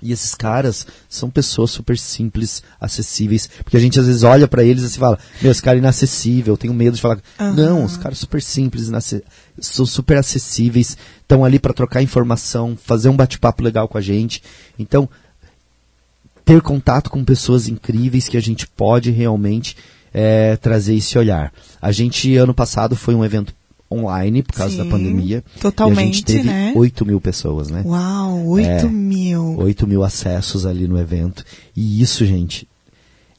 [0.00, 4.62] E esses caras são pessoas super simples, acessíveis, porque a gente às vezes olha pra
[4.62, 7.18] eles e se fala, meu, esse cara é inacessível, tenho medo de falar.
[7.38, 7.54] Aham.
[7.54, 8.88] Não, os caras super simples,
[9.60, 14.42] são super acessíveis, estão ali pra trocar informação, fazer um bate-papo legal com a gente.
[14.78, 15.08] Então,
[16.44, 19.76] ter contato com pessoas incríveis que a gente pode realmente
[20.14, 21.52] é, trazer esse olhar.
[21.82, 23.54] A gente, ano passado, foi um evento
[23.90, 25.42] online por causa da Sim, pandemia.
[25.54, 26.72] E a totalmente, gente teve né?
[26.76, 27.82] 8 mil pessoas, né?
[27.84, 28.84] Uau, 8 É.
[28.84, 29.56] mil.
[29.58, 31.44] 8 mil acessos ali no evento.
[31.76, 32.68] E isso, gente,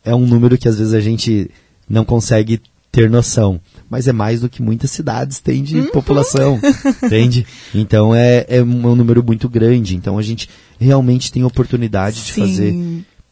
[0.03, 1.49] é um número que às vezes a gente
[1.87, 2.59] não consegue
[2.91, 3.59] ter noção.
[3.87, 5.91] Mas é mais do que muitas cidades têm de Uhum.
[5.91, 6.59] população.
[7.05, 7.45] entende?
[7.73, 9.95] Então é, é um número muito grande.
[9.95, 12.41] Então a gente realmente tem oportunidade de Sim.
[12.41, 12.75] fazer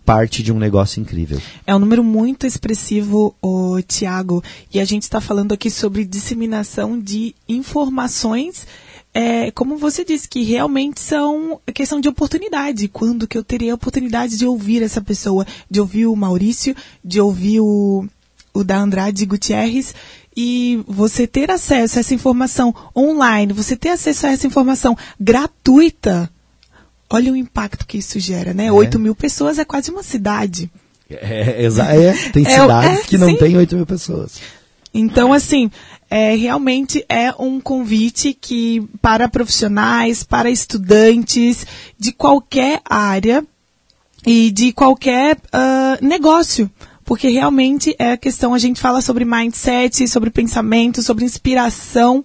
[0.07, 1.37] parte de um negócio incrível.
[1.65, 4.41] É um número muito expressivo, o Tiago.
[4.73, 8.65] E a gente está falando aqui sobre disseminação de informações.
[9.13, 12.87] é, como você disse, que realmente são questão de oportunidade.
[12.87, 17.19] Quando que eu teria a oportunidade de ouvir essa pessoa, de ouvir o Maurício, de
[17.19, 18.07] ouvir o,
[18.53, 19.93] o da Andrade Gutierrez,
[20.37, 26.31] e você ter acesso a essa informação online, você ter acesso a essa informação gratuita,
[27.09, 28.65] olha o impacto que isso gera, né?
[28.67, 28.71] É.
[28.71, 30.69] 8 mil pessoas é quase uma cidade.
[31.09, 33.37] É, exa- é, tem É, cidades é, que não sim.
[33.37, 34.39] tem 8 mil pessoas.
[34.93, 35.69] Então, assim,
[36.09, 41.65] é, realmente é um convite que para profissionais, para estudantes
[41.99, 43.45] de qualquer área
[44.25, 46.69] e de qualquer ah, negócio.
[47.05, 52.23] Porque realmente é a questão, a gente fala sobre mindset, sobre pensamento, sobre inspiração.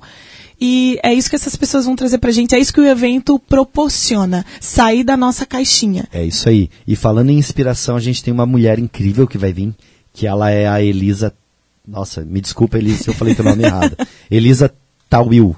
[0.65, 3.37] E é isso que essas pessoas vão trazer pra gente, é isso que o evento
[3.37, 4.47] proporciona.
[4.61, 6.07] Sair da nossa caixinha.
[6.13, 6.71] É isso aí.
[6.87, 9.75] E falando em inspiração, a gente tem uma mulher incrível que vai vir,
[10.13, 11.35] que ela é a Elisa.
[11.85, 13.97] Nossa, me desculpa, Elisa, se eu falei teu nome errado.
[14.31, 14.73] Elisa
[15.11, 15.57] Tawil.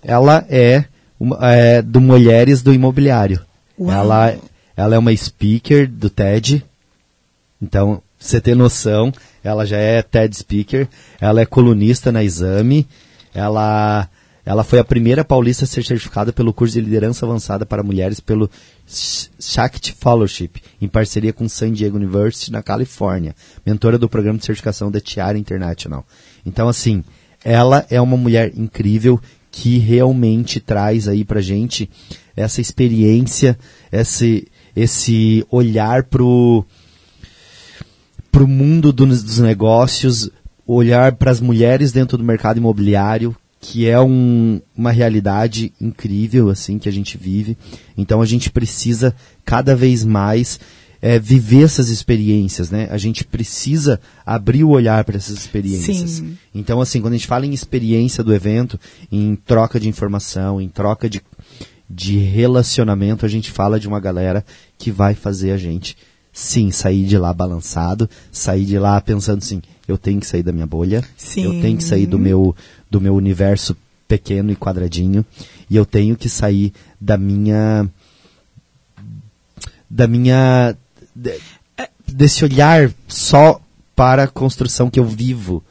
[0.00, 0.84] Ela é,
[1.18, 3.40] uma, é do Mulheres do Imobiliário.
[3.76, 3.90] Uau.
[3.90, 4.36] Ela,
[4.76, 6.64] ela é uma speaker do TED.
[7.60, 9.12] Então, pra você ter noção,
[9.42, 10.86] ela já é TED speaker.
[11.20, 12.86] Ela é colunista na Exame.
[13.34, 14.08] Ela,
[14.44, 18.20] ela foi a primeira paulista a ser certificada pelo curso de liderança avançada para mulheres
[18.20, 18.50] pelo
[18.86, 23.34] Sh- Shakti Fellowship, em parceria com San Diego University, na Califórnia.
[23.64, 26.04] Mentora do programa de certificação da Tiara International.
[26.44, 27.02] Então, assim,
[27.44, 29.20] ela é uma mulher incrível
[29.50, 31.88] que realmente traz aí pra gente
[32.34, 33.58] essa experiência,
[33.92, 36.64] esse, esse olhar pro,
[38.30, 40.30] para o mundo do- dos negócios,
[40.72, 46.78] olhar para as mulheres dentro do mercado imobiliário, que é um- uma realidade incrível assim
[46.78, 47.56] que a gente vive.
[47.96, 49.14] Então a gente precisa
[49.44, 50.58] cada vez mais
[51.04, 52.86] é, viver essas experiências, né?
[52.88, 56.10] A gente precisa abrir o olhar para essas experiências.
[56.10, 56.38] Sim.
[56.54, 58.78] Então assim, quando a gente fala em experiência do evento,
[59.10, 61.20] em troca de informação, em troca de
[61.94, 64.44] de relacionamento, a gente fala de uma galera
[64.78, 65.94] que vai fazer a gente
[66.32, 70.52] sim sair de lá balançado, sair de lá pensando assim, eu tenho que sair da
[70.52, 71.44] minha bolha, Sim.
[71.44, 72.54] eu tenho que sair do meu
[72.90, 73.76] do meu universo
[74.06, 75.24] pequeno e quadradinho
[75.70, 77.88] e eu tenho que sair da minha
[79.88, 80.76] da minha
[81.14, 81.38] de-
[82.06, 83.60] desse olhar só
[83.94, 85.62] para a construção que eu vivo.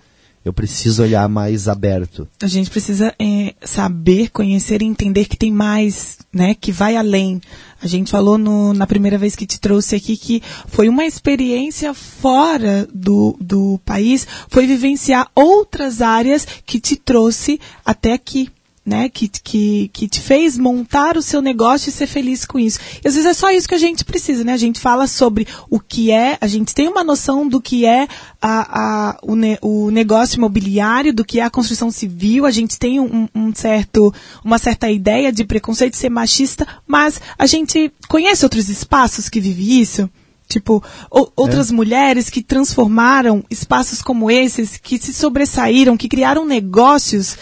[0.43, 2.27] Eu preciso olhar mais aberto.
[2.41, 6.55] A gente precisa é, saber, conhecer e entender que tem mais, né?
[6.55, 7.39] Que vai além.
[7.79, 11.93] A gente falou no- na primeira vez que te trouxe aqui que foi uma experiência
[11.93, 18.49] fora do, do país, foi vivenciar outras áreas que te trouxe até aqui.
[18.84, 22.79] Né, que, que, que te fez montar o seu negócio e ser feliz com isso.
[23.03, 24.53] E às vezes é só isso que a gente precisa, né?
[24.53, 28.07] A gente fala sobre o que é, a gente tem uma noção do que é
[28.41, 32.79] a, a, o, ne, o negócio imobiliário, do que é a construção civil, a gente
[32.79, 34.11] tem um, um certo,
[34.43, 39.39] uma certa ideia de preconceito de ser machista, mas a gente conhece outros espaços que
[39.39, 40.09] vive isso.
[40.51, 41.73] Tipo, ou, outras é.
[41.73, 47.38] mulheres que transformaram espaços como esses, que se sobressaíram, que criaram negócios.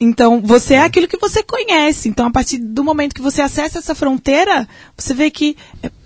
[0.00, 2.08] Então, você é aquilo que você conhece.
[2.08, 5.56] Então, a partir do momento que você acessa essa fronteira, você vê que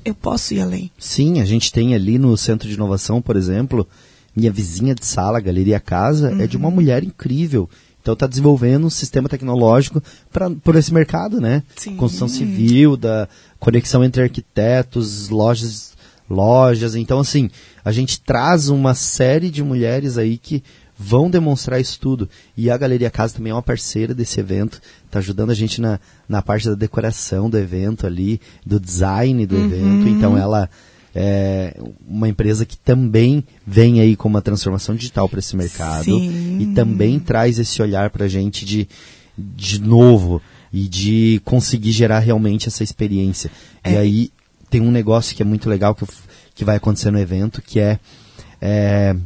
[0.04, 0.90] eu posso ir além.
[0.98, 3.86] Sim, a gente tem ali no Centro de Inovação, por exemplo,
[4.34, 6.40] minha vizinha de sala, Galeria Casa, uhum.
[6.40, 6.74] é de uma uhum.
[6.74, 7.68] mulher incrível.
[8.02, 11.62] Então está desenvolvendo um sistema tecnológico para por esse mercado, né?
[11.76, 11.96] Sim.
[11.96, 13.28] Construção civil, da
[13.58, 15.92] conexão entre arquitetos, lojas,
[16.28, 16.94] lojas.
[16.94, 17.50] Então assim,
[17.84, 20.62] a gente traz uma série de mulheres aí que
[21.02, 22.28] vão demonstrar isso tudo.
[22.54, 25.98] E a Galeria Casa também é uma parceira desse evento, está ajudando a gente na,
[26.28, 29.64] na parte da decoração do evento ali, do design do uhum.
[29.64, 30.08] evento.
[30.08, 30.68] Então ela
[31.14, 31.74] é
[32.06, 36.60] uma empresa que também vem aí com uma transformação digital para esse mercado Sim.
[36.60, 38.86] e também traz esse olhar para a gente de,
[39.36, 43.50] de novo e de conseguir gerar realmente essa experiência.
[43.82, 43.92] É.
[43.92, 44.30] E aí
[44.68, 46.04] tem um negócio que é muito legal que,
[46.54, 47.98] que vai acontecer no evento, que é,
[48.60, 49.16] é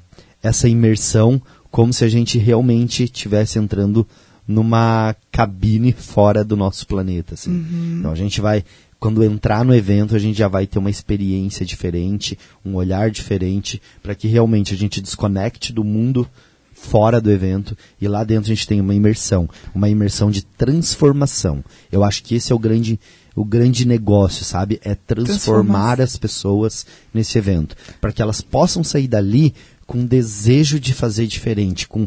[0.40, 1.40] essa imersão
[1.74, 4.06] como se a gente realmente estivesse entrando
[4.46, 7.34] numa cabine fora do nosso planeta.
[7.34, 7.50] Assim.
[7.50, 7.96] Uhum.
[7.98, 8.64] Então a gente vai,
[9.00, 13.82] quando entrar no evento, a gente já vai ter uma experiência diferente, um olhar diferente,
[14.00, 16.30] para que realmente a gente desconecte do mundo
[16.72, 21.64] fora do evento e lá dentro a gente tem uma imersão, uma imersão de transformação.
[21.90, 23.00] Eu acho que esse é o grande
[23.34, 24.80] o grande negócio, sabe?
[24.84, 29.54] É transformar as pessoas nesse evento, para que elas possam sair dali
[29.86, 32.06] com desejo de fazer diferente, com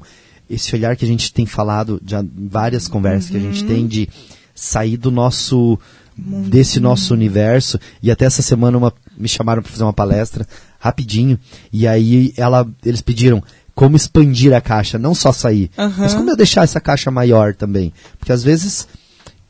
[0.49, 3.31] esse olhar que a gente tem falado, já várias conversas uhum.
[3.31, 4.09] que a gente tem de
[4.55, 5.79] sair do nosso
[6.17, 10.47] desse nosso universo e até essa semana uma, me chamaram para fazer uma palestra
[10.79, 11.39] rapidinho
[11.71, 13.43] e aí ela eles pediram
[13.75, 15.93] como expandir a caixa, não só sair, uhum.
[15.99, 18.87] mas como eu deixar essa caixa maior também, porque às vezes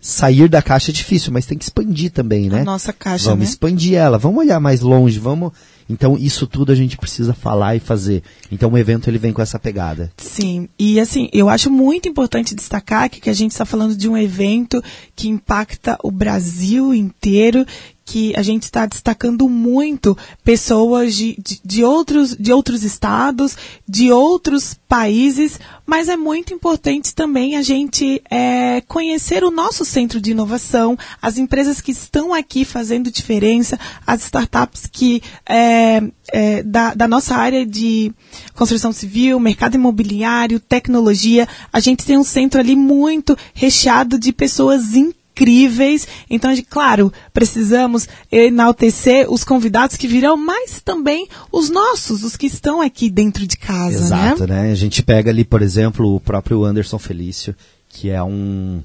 [0.01, 2.61] sair da caixa é difícil, mas tem que expandir também, né?
[2.61, 3.49] A nossa caixa, Vamos né?
[3.49, 5.53] expandir ela, vamos olhar mais longe, vamos
[5.89, 8.23] então, isso tudo a gente precisa falar e fazer.
[8.51, 10.11] Então, o evento ele vem com essa pegada.
[10.17, 14.09] Sim, e assim, eu acho muito importante destacar que, que a gente está falando de
[14.09, 14.83] um evento
[15.15, 17.65] que impacta o Brasil inteiro
[18.08, 24.14] que a gente está destacando muito pessoas de, de, de, outros, de outros estados, de
[24.14, 30.32] outros países, mas é muito importante também a gente é, conhecer o nosso centro de
[30.32, 36.01] inovação, as empresas que estão aqui fazendo diferença, as startups que é,
[36.32, 38.14] é, da, da nossa área de
[38.55, 41.45] construção civil, mercado imobiliário, tecnologia.
[41.74, 46.07] A gente tem um centro ali muito recheado de pessoas incríveis incríveis.
[46.29, 52.47] Então, de, claro, precisamos enaltecer os convidados que virão, mas também os nossos, os que
[52.47, 53.99] estão aqui dentro de casa.
[53.99, 54.05] Né?
[54.05, 54.63] Exato, né?
[54.63, 54.71] né?
[54.71, 57.55] A gente pega ali, por exemplo, o próprio Anderson Felício,
[57.88, 58.81] que é um,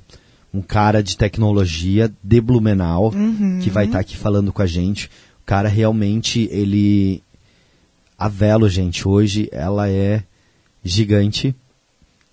[0.53, 3.59] um cara de tecnologia de Blumenau, uhum.
[3.63, 5.07] que vai estar tá aqui falando com a gente.
[5.43, 7.23] O cara realmente, ele.
[8.19, 10.23] A Velo, gente, hoje ela é
[10.85, 11.53] gigante,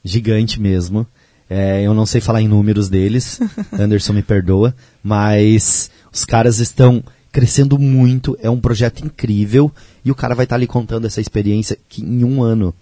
[0.04, 1.08] gigante mesmo.
[1.50, 3.40] É, eu não sei falar em números deles,
[3.74, 9.72] Anderson me perdoa, mas os caras estão crescendo muito, é um projeto incrível
[10.06, 12.74] e o cara vai estar tá ali contando essa experiência que em um ano,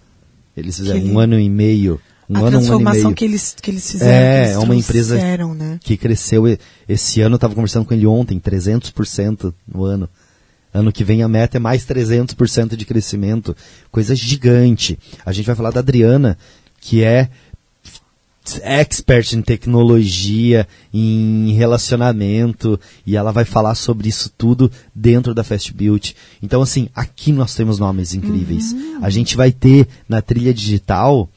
[0.56, 3.56] eles fizeram um ano e meio, um a ano, transformação um ano e que eles
[3.60, 5.78] que eles fizeram, é, eles é uma empresa né?
[5.80, 6.44] que cresceu
[6.86, 10.08] esse ano, eu estava conversando com ele ontem, 300% no ano.
[10.72, 13.56] Ano que vem a meta é mais 300% de crescimento,
[13.90, 14.98] coisa gigante.
[15.24, 16.36] A gente vai falar da Adriana,
[16.78, 17.30] que é
[18.62, 25.72] expert em tecnologia, em relacionamento, e ela vai falar sobre isso tudo dentro da Fast
[25.72, 26.14] Build.
[26.42, 28.72] Então, assim, aqui nós temos nomes incríveis.
[28.72, 28.98] Uhum.
[29.02, 31.28] A gente vai ter na trilha digital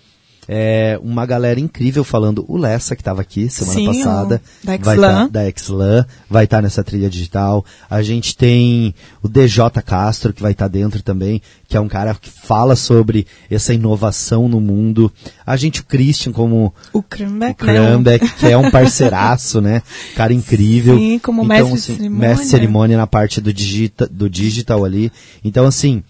[0.54, 2.44] é, uma galera incrível falando.
[2.46, 6.84] O Lessa, que estava aqui semana Sim, passada, da tá, Exlan, vai estar tá nessa
[6.84, 7.64] trilha digital.
[7.90, 8.94] A gente tem
[9.24, 12.76] o DJ Castro, que vai estar tá dentro também, que é um cara que fala
[12.76, 15.10] sobre essa inovação no mundo.
[15.46, 19.82] A gente, o Christian, como o Krambeck, o Krambeck que é um parceiraço, né?
[20.18, 20.98] Cara incrível.
[20.98, 22.28] Sim, como então, mestre assim, de cerimônia.
[22.28, 25.14] Mestre de cerimônia na parte do, digita, do digital ali.
[25.46, 26.04] Então, assim,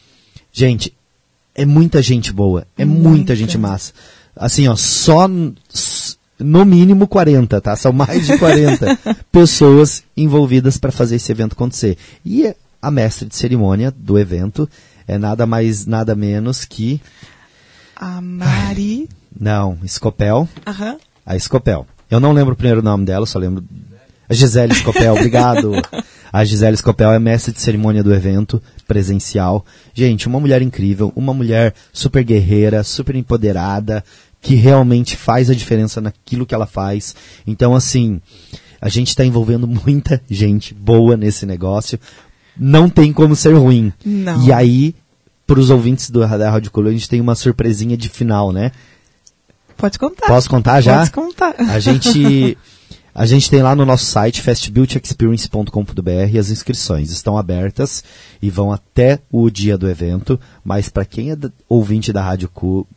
[0.51, 0.91] gente,
[1.53, 3.93] é muita gente boa, é muita, muita gente massa
[4.36, 5.27] assim, ó, só
[6.39, 7.75] no mínimo 40, tá?
[7.75, 8.97] São mais de 40
[9.32, 11.97] pessoas envolvidas para fazer esse evento acontecer.
[12.25, 14.67] E a mestre de cerimônia do evento
[15.07, 17.01] é nada mais, nada menos que.
[17.95, 19.07] A Mari.
[19.39, 20.47] Não, Scopel.
[20.65, 20.97] Aham.
[21.25, 21.86] A Scopel.
[22.09, 23.63] Eu não lembro o primeiro nome dela, só lembro.
[24.27, 25.73] A Gisele Scopel, obrigado.
[26.34, 28.61] A Gisele Scopel é mestre de cerimônia do evento
[28.91, 29.65] presencial.
[29.93, 34.03] Gente, uma mulher incrível, uma mulher super guerreira, super empoderada,
[34.41, 37.15] que realmente faz a diferença naquilo que ela faz.
[37.47, 38.19] Então, assim,
[38.81, 41.97] a gente está envolvendo muita gente boa nesse negócio.
[42.57, 43.93] não tem como ser ruim.
[44.03, 44.43] Não.
[44.43, 44.93] E aí,
[45.47, 48.73] para os ouvintes do da Rádio Colô, a gente tem uma surpresinha de final, né?
[49.77, 50.27] Pode contar.
[50.27, 50.97] Posso contar já?
[50.97, 51.55] Pode contar.
[51.57, 52.57] A gente,
[53.14, 58.03] a gente tem lá no nosso site, fastbuildexperience.com.br, as inscrições estão abertas
[58.41, 61.38] e vão até o dia do evento, mas para quem é
[61.68, 62.49] ouvinte da Rádio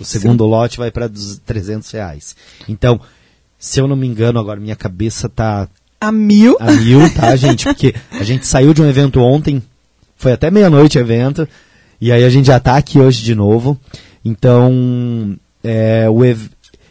[0.00, 1.10] o, segundo lote vai para
[1.46, 2.36] 300 reais.
[2.68, 3.00] Então,
[3.58, 5.68] se eu não me engano, agora minha cabeça tá
[6.00, 6.56] A mil?
[6.60, 7.64] a mil, tá, gente?
[7.64, 9.62] Porque a gente saiu de um evento ontem,
[10.16, 11.48] foi até meia-noite o evento,
[12.00, 13.78] e aí a gente já tá aqui hoje de novo.
[14.24, 16.50] Então, é, o ev-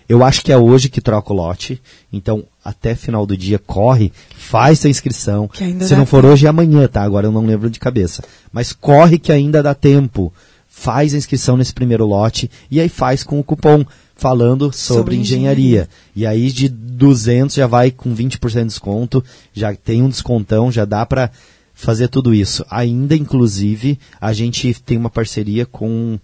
[0.10, 1.82] eu acho que é hoje que troca o lote.
[2.12, 5.48] Então, até final do dia, corre, faz sua inscrição.
[5.48, 6.34] Que ainda Se não for tempo.
[6.34, 7.04] hoje, é amanhã, tá?
[7.04, 8.24] Agora eu não lembro de cabeça.
[8.52, 10.34] Mas corre que ainda dá tempo.
[10.80, 13.84] Faz a inscrição nesse primeiro lote e aí faz com o cupom
[14.16, 15.90] falando sobre, Sobre engenharia.
[16.16, 19.24] E aí de 200 já vai com 20% de desconto,
[19.54, 21.32] já tem um descontão, já dá para
[21.74, 22.64] fazer tudo isso.
[22.70, 26.20] Ainda, inclusive, a gente tem uma parceria com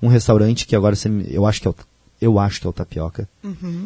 [0.00, 1.74] um restaurante que agora você eu acho que é o,
[2.20, 3.28] eu acho que é o Tapioca,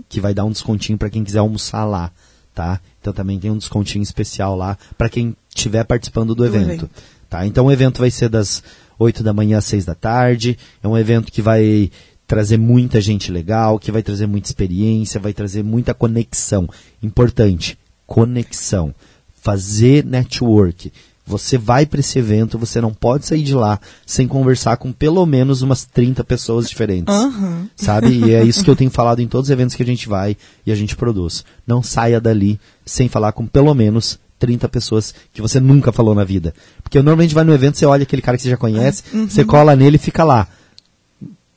[0.09, 2.13] que vai dar um descontinho para quem quiser almoçar lá,
[2.55, 2.79] tá?
[3.01, 6.91] Então também tem um descontinho especial lá para quem estiver participando do evento, evento.
[7.29, 7.47] tá?
[7.47, 8.63] Então o evento vai ser das
[8.99, 11.91] 8 da manhã às 6 da tarde, é um evento que vai
[12.27, 16.69] trazer muita gente legal, que vai trazer muita experiência, vai trazer muita conexão.
[17.03, 18.95] Importante, conexão.
[19.43, 20.91] Fazer network.
[21.27, 25.25] Você vai para esse evento, você não pode sair de lá sem conversar com pelo
[25.25, 27.15] menos umas 30 pessoas diferentes.
[27.15, 27.69] Aham.
[27.75, 28.09] Sabe?
[28.09, 30.37] E é isso que eu tenho falado em todos os eventos que a gente vai
[30.67, 31.43] e a gente produz.
[31.67, 36.24] Não saia dali sem falar com pelo menos 30 pessoas que você nunca falou na
[36.24, 36.55] vida.
[36.82, 39.74] Porque normalmente vai no evento, você olha aquele cara que você já conhece, você cola
[39.74, 40.49] nele e fica lá.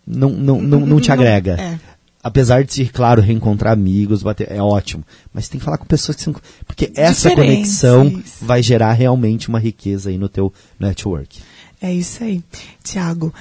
[0.05, 1.57] Não, não, não, não te agrega.
[1.59, 1.79] é.
[2.23, 5.01] Apesar de, claro, reencontrar amigos, bater, é ótimo.
[5.33, 6.35] Mas tem que falar com pessoas que são.
[6.65, 11.39] Porque essa conexão vai gerar realmente uma riqueza aí no teu network.
[11.81, 12.43] É isso aí,
[12.83, 13.33] Tiago.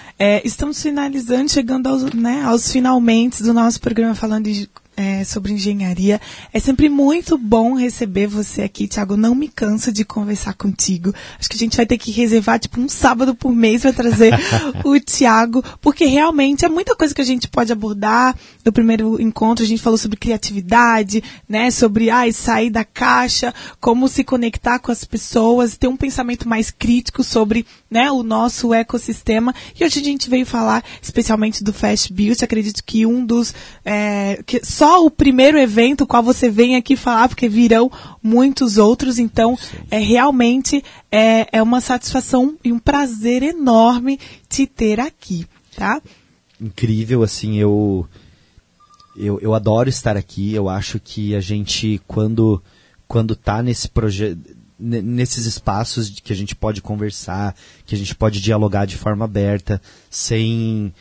[0.44, 6.20] estamos finalizando, chegando aos, né, aos finalmente do nosso programa falando de, é, sobre engenharia.
[6.52, 9.16] É sempre muito bom receber você aqui, Tiago.
[9.16, 11.12] Não me canso de conversar contigo.
[11.38, 14.32] Acho que a gente vai ter que reservar tipo um sábado por mês para trazer
[14.84, 18.34] o Tiago, porque realmente é muita coisa que a gente pode abordar.
[18.64, 24.08] No primeiro encontro a gente falou sobre criatividade, né, sobre ai, sair da caixa, como
[24.08, 29.54] se conectar com as pessoas, ter um pensamento mais crítico sobre né, o nosso ecossistema.
[29.78, 32.42] E hoje a gente veio falar especialmente do Fast Build.
[32.42, 33.54] Acredito que um dos.
[33.84, 37.90] é, que só o primeiro evento qual você vem aqui falar, porque virão
[38.22, 39.18] muitos outros.
[39.18, 39.58] Então,
[39.90, 44.18] é realmente é, é uma satisfação e um prazer enorme
[44.48, 46.00] te ter aqui, tá?
[46.60, 48.06] incrível, assim, eu,
[49.16, 52.62] eu, eu adoro estar aqui, eu acho que a gente, quando,
[53.06, 54.38] quando tá nesse projeto,
[54.78, 57.56] nesses espaços que a gente pode conversar,
[57.86, 59.80] que a gente pode dialogar de forma aberta,
[60.10, 60.92] sem,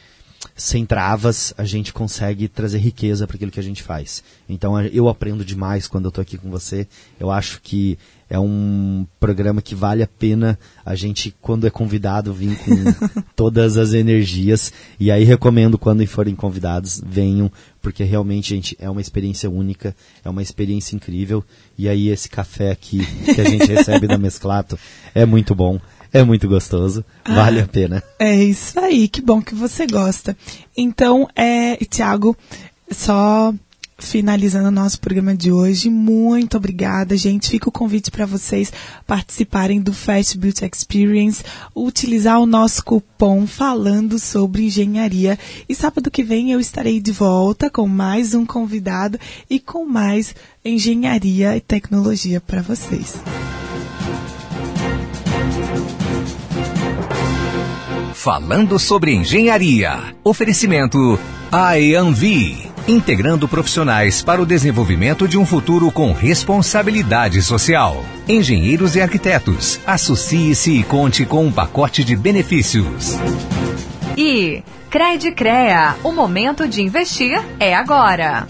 [0.56, 4.24] sem travas, a gente consegue trazer riqueza para aquilo que a gente faz.
[4.48, 6.88] Então eu aprendo demais quando eu estou aqui com você.
[7.20, 7.98] Eu acho que
[8.30, 13.78] é um programa que vale a pena a gente, quando é convidado, vir com todas
[13.78, 14.74] as energias.
[15.00, 20.30] E aí recomendo quando forem convidados, venham, porque realmente, gente, é uma experiência única, é
[20.30, 21.43] uma experiência incrível.
[21.78, 24.78] E aí esse café aqui que a gente recebe da Mesclato
[25.14, 25.80] é muito bom,
[26.16, 28.01] é muito gostoso, vale a pena.
[28.18, 30.36] É isso aí, que bom que você gosta.
[30.76, 32.36] Então, é, Tiago,
[32.89, 33.53] só
[33.97, 37.49] finalizando o nosso programa de hoje, muito obrigada, gente.
[37.49, 38.72] Fica o convite para vocês
[39.05, 41.43] participarem do Fast Beauty Experience,
[41.76, 45.38] utilizar o nosso cupom falando sobre engenharia.
[45.68, 50.34] E sábado que vem eu estarei de volta com mais um convidado e com mais
[50.63, 53.16] engenharia e tecnologia para vocês.
[58.16, 60.16] Falando sobre engenharia.
[60.24, 61.20] Oferecimento
[61.51, 62.72] AEANVI.
[62.88, 68.03] integrando profissionais para o desenvolvimento de um futuro com responsabilidade social.
[68.28, 73.18] Engenheiros e arquitetos, associe-se e conte com um pacote de benefícios.
[74.16, 78.47] E Cred Crea, o momento de investir é agora.